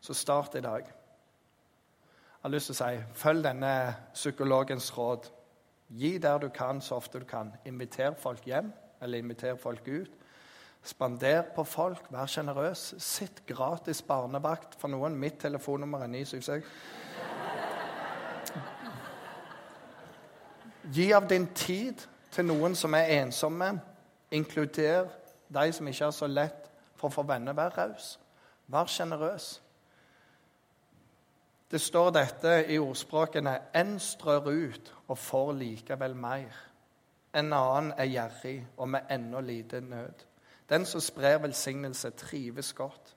Så 0.00 0.14
start 0.14 0.54
i 0.58 0.60
dag. 0.60 0.88
Jeg 0.88 2.42
har 2.42 2.50
lyst 2.50 2.66
til 2.66 2.74
å 2.74 2.78
si 2.80 3.20
følg 3.20 3.44
denne 3.46 3.94
psykologens 4.14 4.90
råd. 4.98 5.30
Gi 5.94 6.18
der 6.18 6.38
du 6.42 6.48
kan, 6.48 6.80
så 6.80 6.98
ofte 6.98 7.22
du 7.22 7.24
kan. 7.30 7.52
Inviter 7.64 8.18
folk 8.18 8.42
hjem, 8.46 8.72
eller 9.00 9.22
inviter 9.22 9.56
folk 9.56 9.86
ut. 9.86 10.10
Spander 10.84 11.42
på 11.54 11.64
folk, 11.64 12.10
vær 12.10 12.26
sjenerøs. 12.26 12.94
Sitt 12.98 13.46
gratis 13.46 14.02
barnevakt 14.02 14.74
for 14.80 14.90
noen. 14.92 15.16
Mitt 15.16 15.38
telefonnummer 15.40 16.02
er 16.04 16.10
976. 16.10 16.66
Gi 20.92 21.12
av 21.16 21.30
din 21.30 21.46
tid 21.54 22.02
til 22.34 22.50
noen 22.50 22.74
som 22.76 22.94
er 22.98 23.14
ensomme. 23.22 23.93
Inkluder 24.34 25.08
de 25.54 25.72
som 25.72 25.88
ikke 25.88 26.04
har 26.04 26.14
så 26.14 26.26
lett 26.26 26.70
for 26.98 27.08
å 27.08 27.14
få 27.14 27.22
venner. 27.28 27.54
Vær 27.54 27.76
raus. 27.78 28.16
Vær 28.66 28.90
sjenerøs. 28.90 29.48
Det 31.70 31.80
står 31.80 32.10
dette 32.14 32.52
i 32.70 32.78
ordspråkene 32.78 33.54
En 33.74 33.98
strør 34.00 34.50
ut 34.50 34.92
og 35.08 35.18
får 35.18 35.52
likevel 35.58 36.14
mer. 36.14 36.54
En 37.34 37.52
annen 37.52 37.92
er 37.98 38.10
gjerrig 38.10 38.58
og 38.76 38.88
med 38.88 39.10
ennå 39.10 39.40
lite 39.40 39.80
nød. 39.80 40.26
Den 40.68 40.86
som 40.86 41.00
sprer 41.00 41.38
velsignelse, 41.38 42.10
trives 42.10 42.72
godt. 42.72 43.16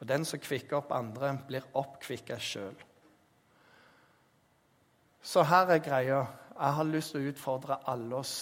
Og 0.00 0.08
den 0.08 0.24
som 0.24 0.40
kvikker 0.42 0.76
opp 0.76 0.92
andre, 0.92 1.38
blir 1.46 1.66
oppkvikka 1.74 2.38
sjøl. 2.38 2.74
Så 5.22 5.42
her 5.42 5.70
er 5.70 5.78
greia. 5.78 6.24
Jeg 6.58 6.74
har 6.74 6.84
lyst 6.90 7.14
til 7.14 7.22
å 7.22 7.30
utfordre 7.30 7.78
alle 7.86 8.18
oss 8.18 8.34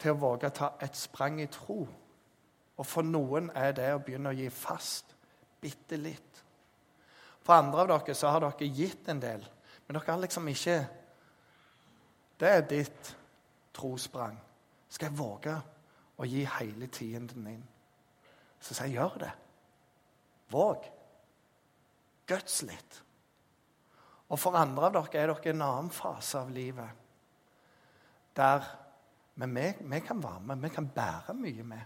til 0.00 0.14
å 0.14 0.20
våge 0.20 0.48
å 0.48 0.56
ta 0.56 0.72
et 0.82 0.96
sprang 0.96 1.40
i 1.42 1.48
tro. 1.52 1.82
Og 2.80 2.86
for 2.88 3.04
noen 3.06 3.50
er 3.56 3.74
det 3.76 3.88
å 3.94 4.02
begynne 4.02 4.32
å 4.32 4.36
gi 4.36 4.48
fast 4.52 5.14
bitte 5.60 5.98
litt. 6.00 6.42
For 7.44 7.56
andre 7.56 7.84
av 7.84 7.90
dere 7.90 8.16
så 8.16 8.32
har 8.32 8.44
dere 8.44 8.70
gitt 8.72 9.08
en 9.12 9.20
del, 9.20 9.44
men 9.86 9.98
dere 9.98 10.12
har 10.12 10.24
liksom 10.24 10.48
ikke 10.48 10.80
Det 12.40 12.48
er 12.48 12.62
ditt 12.64 13.08
trosprang. 13.76 14.38
Skal 14.88 15.10
jeg 15.10 15.18
våge 15.18 15.58
å 16.16 16.24
gi 16.24 16.46
hele 16.48 16.86
tienden 16.88 17.44
din? 17.44 17.60
Så 18.60 18.72
sier 18.72 18.88
jeg 18.88 18.96
gjør 18.96 19.18
det. 19.20 19.32
Våg. 20.48 20.86
Guts 22.32 22.62
litt. 22.64 23.02
Og 24.30 24.40
for 24.40 24.56
andre 24.56 24.88
av 24.88 24.96
dere 24.96 25.20
er 25.20 25.34
dere 25.34 25.50
i 25.50 25.52
en 25.52 25.66
annen 25.66 25.92
fase 25.92 26.40
av 26.40 26.48
livet 26.54 26.96
der 28.40 28.64
Men 29.34 29.54
vi, 29.54 29.66
vi 29.80 30.00
kan 30.00 30.22
være 30.22 30.40
med, 30.40 30.56
vi 30.56 30.68
kan 30.68 30.88
bære 30.88 31.34
mye 31.34 31.62
med. 31.62 31.80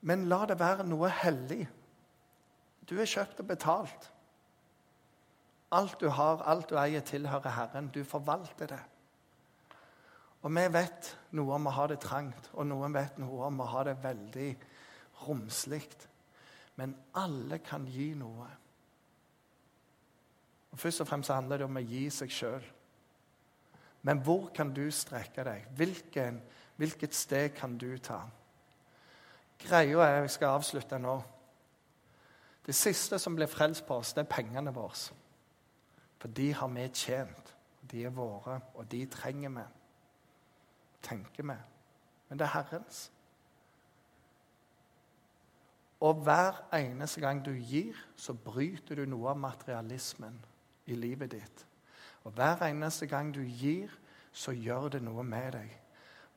Men 0.00 0.28
la 0.30 0.44
det 0.46 0.58
være 0.58 0.86
noe 0.86 1.10
hellig. 1.10 1.66
Du 2.88 2.96
er 2.98 3.10
kjøpt 3.10 3.42
og 3.42 3.48
betalt. 3.50 4.12
Alt 5.74 5.98
du 6.00 6.08
har, 6.08 6.42
alt 6.48 6.70
du 6.70 6.78
eier, 6.80 7.04
tilhører 7.04 7.52
Herren. 7.52 7.90
Du 7.92 8.04
forvalter 8.04 8.70
det. 8.70 8.80
Og 10.42 10.54
vi 10.54 10.64
vet 10.72 11.10
noe 11.36 11.56
om 11.56 11.66
å 11.66 11.74
ha 11.74 11.86
det 11.90 11.98
trangt, 12.00 12.50
og 12.54 12.68
noen 12.70 12.94
vet 12.94 13.18
noe 13.18 13.48
om 13.50 13.60
å 13.60 13.68
ha 13.72 13.82
det 13.88 13.98
veldig 14.02 14.48
romslig. 15.26 15.82
Men 16.78 16.94
alle 17.18 17.58
kan 17.58 17.86
gi 17.90 18.12
noe. 18.16 18.46
Og 20.70 20.78
Først 20.78 21.02
og 21.02 21.08
fremst 21.10 21.34
handler 21.34 21.58
det 21.58 21.66
om 21.66 21.80
å 21.80 21.82
gi 21.82 22.04
seg 22.14 22.32
sjøl. 22.32 22.68
Men 24.02 24.22
hvor 24.22 24.50
kan 24.54 24.72
du 24.74 24.90
strekke 24.90 25.44
deg? 25.44 25.66
Hvilken, 25.76 26.42
hvilket 26.76 27.14
steg 27.14 27.54
kan 27.58 27.78
du 27.78 27.98
ta? 27.98 28.20
Greia 29.58 30.04
er 30.04 30.20
Jeg 30.20 30.30
skal 30.30 30.58
avslutte 30.58 30.98
nå. 30.98 31.16
Det 32.66 32.74
siste 32.74 33.18
som 33.18 33.34
blir 33.34 33.46
frelst 33.46 33.86
på 33.86 33.96
oss, 33.96 34.12
det 34.12 34.26
er 34.26 34.34
pengene 34.34 34.74
våre. 34.74 35.14
For 36.18 36.28
de 36.28 36.52
har 36.54 36.68
vi 36.68 36.88
tjent. 36.88 37.54
De 37.90 38.04
er 38.04 38.10
våre, 38.10 38.60
og 38.74 38.90
de 38.90 39.06
trenger 39.06 39.50
vi. 39.50 39.64
Tenker 41.02 41.42
vi. 41.42 41.56
Men 42.28 42.38
det 42.38 42.44
er 42.44 42.52
Herrens. 42.52 43.10
Og 46.00 46.14
hver 46.14 46.60
eneste 46.74 47.20
gang 47.20 47.44
du 47.44 47.50
gir, 47.52 47.96
så 48.16 48.34
bryter 48.34 48.94
du 48.94 49.06
noe 49.06 49.30
av 49.32 49.40
materialismen 49.40 50.36
i 50.86 50.94
livet 50.94 51.32
ditt. 51.32 51.64
Og 52.28 52.34
hver 52.36 52.66
eneste 52.66 53.08
gang 53.08 53.30
du 53.32 53.40
gir, 53.40 53.88
så 54.32 54.52
gjør 54.52 54.90
det 54.92 55.00
noe 55.02 55.24
med 55.24 55.54
deg. 55.56 55.70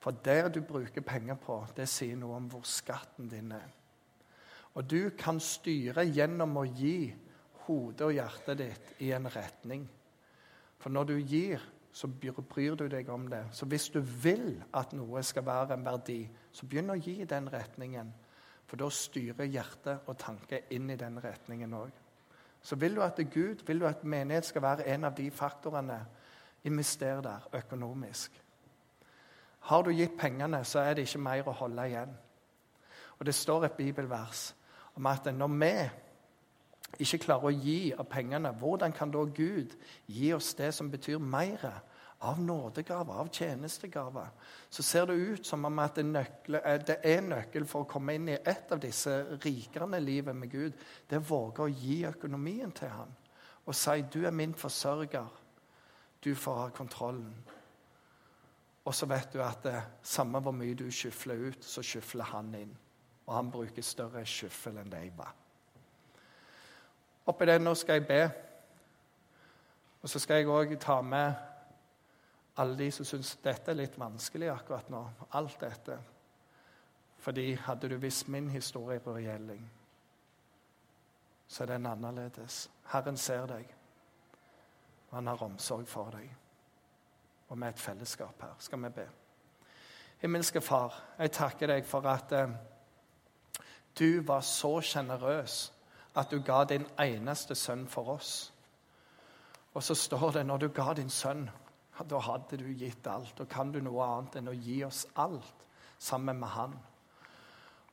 For 0.02 0.16
det 0.24 0.56
du 0.56 0.62
bruker 0.66 1.04
penger 1.06 1.36
på, 1.38 1.60
det 1.76 1.90
sier 1.92 2.16
noe 2.18 2.40
om 2.40 2.48
hvor 2.50 2.64
skatten 2.66 3.28
din 3.30 3.52
er. 3.54 3.68
Og 4.80 4.88
du 4.88 5.12
kan 5.20 5.42
styre 5.44 6.06
gjennom 6.08 6.56
å 6.62 6.64
gi 6.64 7.12
hodet 7.66 8.08
og 8.08 8.16
hjertet 8.16 8.62
ditt 8.64 8.94
i 9.04 9.12
en 9.14 9.28
retning. 9.30 9.84
For 10.80 10.96
når 10.96 11.12
du 11.12 11.18
gir, 11.20 11.62
så 11.92 12.08
bryr 12.08 12.78
du 12.80 12.88
deg 12.90 13.10
om 13.12 13.28
det. 13.30 13.44
Så 13.52 13.68
hvis 13.68 13.90
du 13.92 14.00
vil 14.00 14.56
at 14.74 14.96
noe 14.96 15.22
skal 15.28 15.46
være 15.46 15.76
en 15.76 15.86
verdi, 15.86 16.22
så 16.56 16.66
begynn 16.66 16.96
å 16.96 16.98
gi 16.98 17.20
den 17.28 17.52
retningen. 17.52 18.14
For 18.66 18.80
da 18.80 18.88
styrer 18.96 19.52
hjertet 19.52 20.08
og 20.08 20.18
tanke 20.18 20.64
inn 20.72 20.88
i 20.90 20.98
den 20.98 21.20
retningen 21.20 21.76
òg. 21.76 21.92
Så 22.62 22.76
vil 22.76 22.96
du 22.96 23.02
at 23.02 23.20
Gud, 23.34 23.66
vil 23.68 23.80
du 23.80 23.86
at 23.86 24.04
menighet 24.04 24.46
skal 24.46 24.62
være 24.62 24.88
en 24.88 25.04
av 25.04 25.16
de 25.18 25.32
faktorene, 25.32 26.06
invester 26.64 27.22
der 27.22 27.48
økonomisk. 27.54 28.32
Har 29.60 29.82
du 29.82 29.90
gitt 29.90 30.18
pengene, 30.18 30.64
så 30.66 30.80
er 30.80 30.94
det 30.94 31.08
ikke 31.08 31.22
mer 31.22 31.48
å 31.48 31.58
holde 31.58 31.88
igjen. 31.90 32.14
Og 33.20 33.26
Det 33.26 33.36
står 33.36 33.66
et 33.66 33.78
bibelvers 33.78 34.56
om 34.96 35.06
at 35.06 35.26
når 35.26 35.48
vi 35.48 35.74
ikke 37.00 37.18
klarer 37.26 37.50
å 37.50 37.56
gi 37.56 37.94
av 37.98 38.06
pengene, 38.10 38.52
hvordan 38.52 38.92
kan 38.92 39.12
da 39.12 39.24
Gud 39.24 39.76
gi 40.08 40.34
oss 40.34 40.54
det 40.54 40.74
som 40.74 40.92
betyr 40.92 41.18
mer? 41.18 41.82
Av 42.22 42.42
nådegaver, 42.42 43.14
av 43.14 43.30
tjenestegaver. 43.34 44.28
Så 44.70 44.84
ser 44.84 45.06
det 45.06 45.14
ut 45.14 45.46
som 45.46 45.66
om 45.66 45.80
at 45.80 45.96
det, 45.98 46.06
nøkle, 46.06 46.62
eh, 46.62 46.82
det 46.86 47.00
er 47.04 47.22
nøkkel 47.26 47.66
for 47.66 47.86
å 47.86 47.90
komme 47.90 48.14
inn 48.14 48.30
i 48.30 48.38
et 48.38 48.72
av 48.72 48.80
disse 48.80 49.16
rikerne 49.42 50.00
livet 50.00 50.38
med 50.38 50.52
Gud. 50.52 50.78
Det 51.10 51.18
er 51.18 51.24
å 51.24 51.30
våge 51.32 51.66
å 51.66 51.74
gi 51.74 52.04
økonomien 52.06 52.72
til 52.72 52.94
ham 52.94 53.16
og 53.66 53.76
si 53.76 54.02
'Du 54.02 54.26
er 54.26 54.32
min 54.32 54.54
forsørger. 54.54 55.28
Du 56.24 56.36
får 56.36 56.56
ha 56.56 56.70
kontrollen'. 56.70 57.34
Og 58.86 58.96
så 58.96 59.06
vet 59.06 59.34
du 59.34 59.42
at 59.44 59.64
det, 59.64 59.84
samme 60.04 60.40
hvor 60.40 60.52
mye 60.52 60.76
du 60.76 60.92
skyfler 60.92 61.36
ut, 61.36 61.66
så 61.66 61.82
skyfler 61.82 62.24
han 62.24 62.56
inn. 62.56 62.78
Og 63.26 63.36
han 63.36 63.52
bruker 63.52 63.82
større 63.82 64.26
skyffel 64.26 64.78
enn 64.78 64.90
deg 64.90 65.14
var. 65.18 65.36
Oppi 67.26 67.46
det 67.46 67.62
nå 67.62 67.76
skal 67.78 68.00
jeg 68.00 68.08
be. 68.08 68.22
Og 70.02 70.10
så 70.10 70.20
skal 70.20 70.42
jeg 70.42 70.50
òg 70.50 70.80
ta 70.82 71.02
med 71.02 71.34
alle 72.56 72.78
de 72.78 72.92
som 72.92 73.06
syns 73.06 73.36
dette 73.44 73.72
er 73.72 73.80
litt 73.80 73.98
vanskelig 74.00 74.50
akkurat 74.52 74.90
nå. 74.92 75.02
Alt 75.38 75.60
dette. 75.62 75.98
Fordi 77.22 77.54
hadde 77.54 77.90
du 77.90 77.98
visst 78.02 78.28
min 78.28 78.50
historie 78.50 79.00
på 79.00 79.14
gjelling, 79.22 79.62
så 81.48 81.64
er 81.64 81.68
den 81.76 81.86
annerledes. 81.86 82.70
Herren 82.92 83.18
ser 83.18 83.46
deg, 83.46 83.68
og 85.10 85.16
han 85.16 85.28
har 85.28 85.44
omsorg 85.44 85.88
for 85.88 86.10
deg. 86.16 86.30
Og 87.50 87.58
med 87.58 87.70
et 87.70 87.80
fellesskap 87.80 88.42
her 88.42 88.56
skal 88.60 88.82
vi 88.84 88.90
be. 88.96 89.08
Himmelske 90.22 90.62
Far, 90.62 90.96
jeg 91.20 91.32
takker 91.32 91.68
deg 91.68 91.86
for 91.86 92.06
at 92.10 92.32
eh, 92.32 92.52
du 94.00 94.22
var 94.26 94.42
så 94.42 94.80
sjenerøs 94.82 95.74
at 96.16 96.32
du 96.32 96.42
ga 96.46 96.64
din 96.64 96.86
eneste 97.00 97.56
sønn 97.56 97.88
for 97.88 98.16
oss. 98.16 98.54
Og 99.74 99.84
så 99.84 99.96
står 99.96 100.32
det 100.32 100.46
når 100.46 100.58
du 100.58 100.68
ga 100.68 100.94
din 100.94 101.10
sønn, 101.10 101.50
da 102.10 102.20
hadde 102.26 102.58
du 102.62 102.68
gitt 102.74 103.08
alt. 103.08 103.40
Og 103.40 103.50
kan 103.50 103.72
du 103.72 103.82
noe 103.84 104.06
annet 104.06 104.40
enn 104.40 104.52
å 104.52 104.58
gi 104.58 104.82
oss 104.88 105.06
alt 105.22 105.66
sammen 106.02 106.40
med 106.40 106.54
Han? 106.56 106.78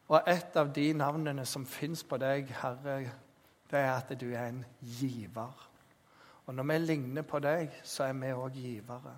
Og 0.09 0.29
et 0.31 0.57
av 0.57 0.71
de 0.73 0.87
navnene 0.97 1.45
som 1.47 1.67
fins 1.69 2.03
på 2.09 2.17
deg, 2.21 2.49
Herre, 2.63 3.01
det 3.69 3.81
er 3.81 3.91
at 3.93 4.13
du 4.17 4.31
er 4.31 4.47
en 4.49 4.63
giver. 4.81 5.67
Og 6.47 6.55
når 6.55 6.65
vi 6.71 6.79
ligner 6.79 7.27
på 7.29 7.41
deg, 7.45 7.75
så 7.85 8.07
er 8.09 8.15
vi 8.17 8.33
òg 8.33 8.55
givere. 8.57 9.17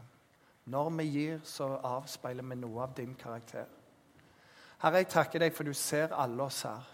Når 0.70 0.90
vi 0.90 1.04
gir, 1.04 1.38
så 1.44 1.76
avspeiler 1.76 2.42
vi 2.42 2.58
noe 2.58 2.82
av 2.82 2.96
din 2.96 3.14
karakter. 3.14 3.68
Herre, 4.82 5.02
jeg 5.04 5.12
takker 5.12 5.44
deg 5.44 5.54
for 5.54 5.68
du 5.68 5.74
ser 5.74 6.14
alle 6.16 6.42
oss 6.42 6.64
her. 6.66 6.88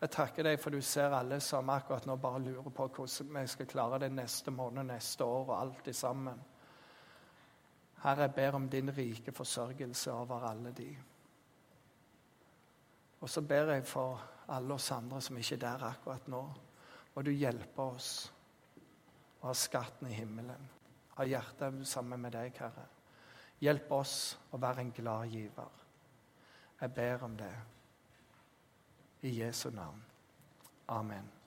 Jeg 0.00 0.10
takker 0.14 0.46
deg 0.46 0.60
for 0.62 0.74
du 0.74 0.82
ser 0.82 1.14
alle 1.14 1.40
som 1.42 1.70
akkurat 1.74 2.04
nå 2.06 2.14
bare 2.22 2.42
lurer 2.42 2.70
på 2.74 2.86
hvordan 2.86 3.32
vi 3.34 3.46
skal 3.50 3.66
klare 3.66 3.98
det 4.02 4.12
neste 4.14 4.50
måned, 4.54 4.86
neste 4.86 5.24
år 5.24 5.48
og 5.48 5.56
alt 5.60 5.94
sammen. 5.96 6.38
Herre, 8.02 8.28
jeg 8.28 8.34
ber 8.34 8.56
om 8.56 8.68
din 8.70 8.90
rike 8.96 9.32
forsørgelse 9.32 10.12
over 10.12 10.44
alle 10.50 10.72
de. 10.72 10.88
Og 13.20 13.30
så 13.30 13.42
ber 13.42 13.72
jeg 13.72 13.86
for 13.86 14.22
alle 14.48 14.74
oss 14.74 14.90
andre 14.94 15.20
som 15.20 15.38
ikke 15.38 15.54
er 15.54 15.64
der 15.64 15.86
akkurat 15.90 16.28
nå. 16.28 16.42
Og 17.14 17.24
du 17.24 17.30
hjelper 17.30 17.82
oss 17.82 18.10
å 19.40 19.48
ha 19.50 19.54
skatten 19.54 20.10
i 20.10 20.14
himmelen. 20.14 20.68
Ha 21.16 21.26
hjertet 21.26 21.82
sammen 21.86 22.22
med 22.22 22.36
deg, 22.36 22.54
Herre. 22.62 22.86
Hjelp 23.58 23.90
oss 23.96 24.14
å 24.54 24.60
være 24.62 24.84
en 24.84 24.94
glad 24.94 25.34
giver. 25.34 25.82
Jeg 26.78 26.94
ber 26.94 27.24
om 27.26 27.34
det. 27.36 27.54
I 29.26 29.34
Jesu 29.40 29.70
navn. 29.74 30.04
Amen. 30.94 31.37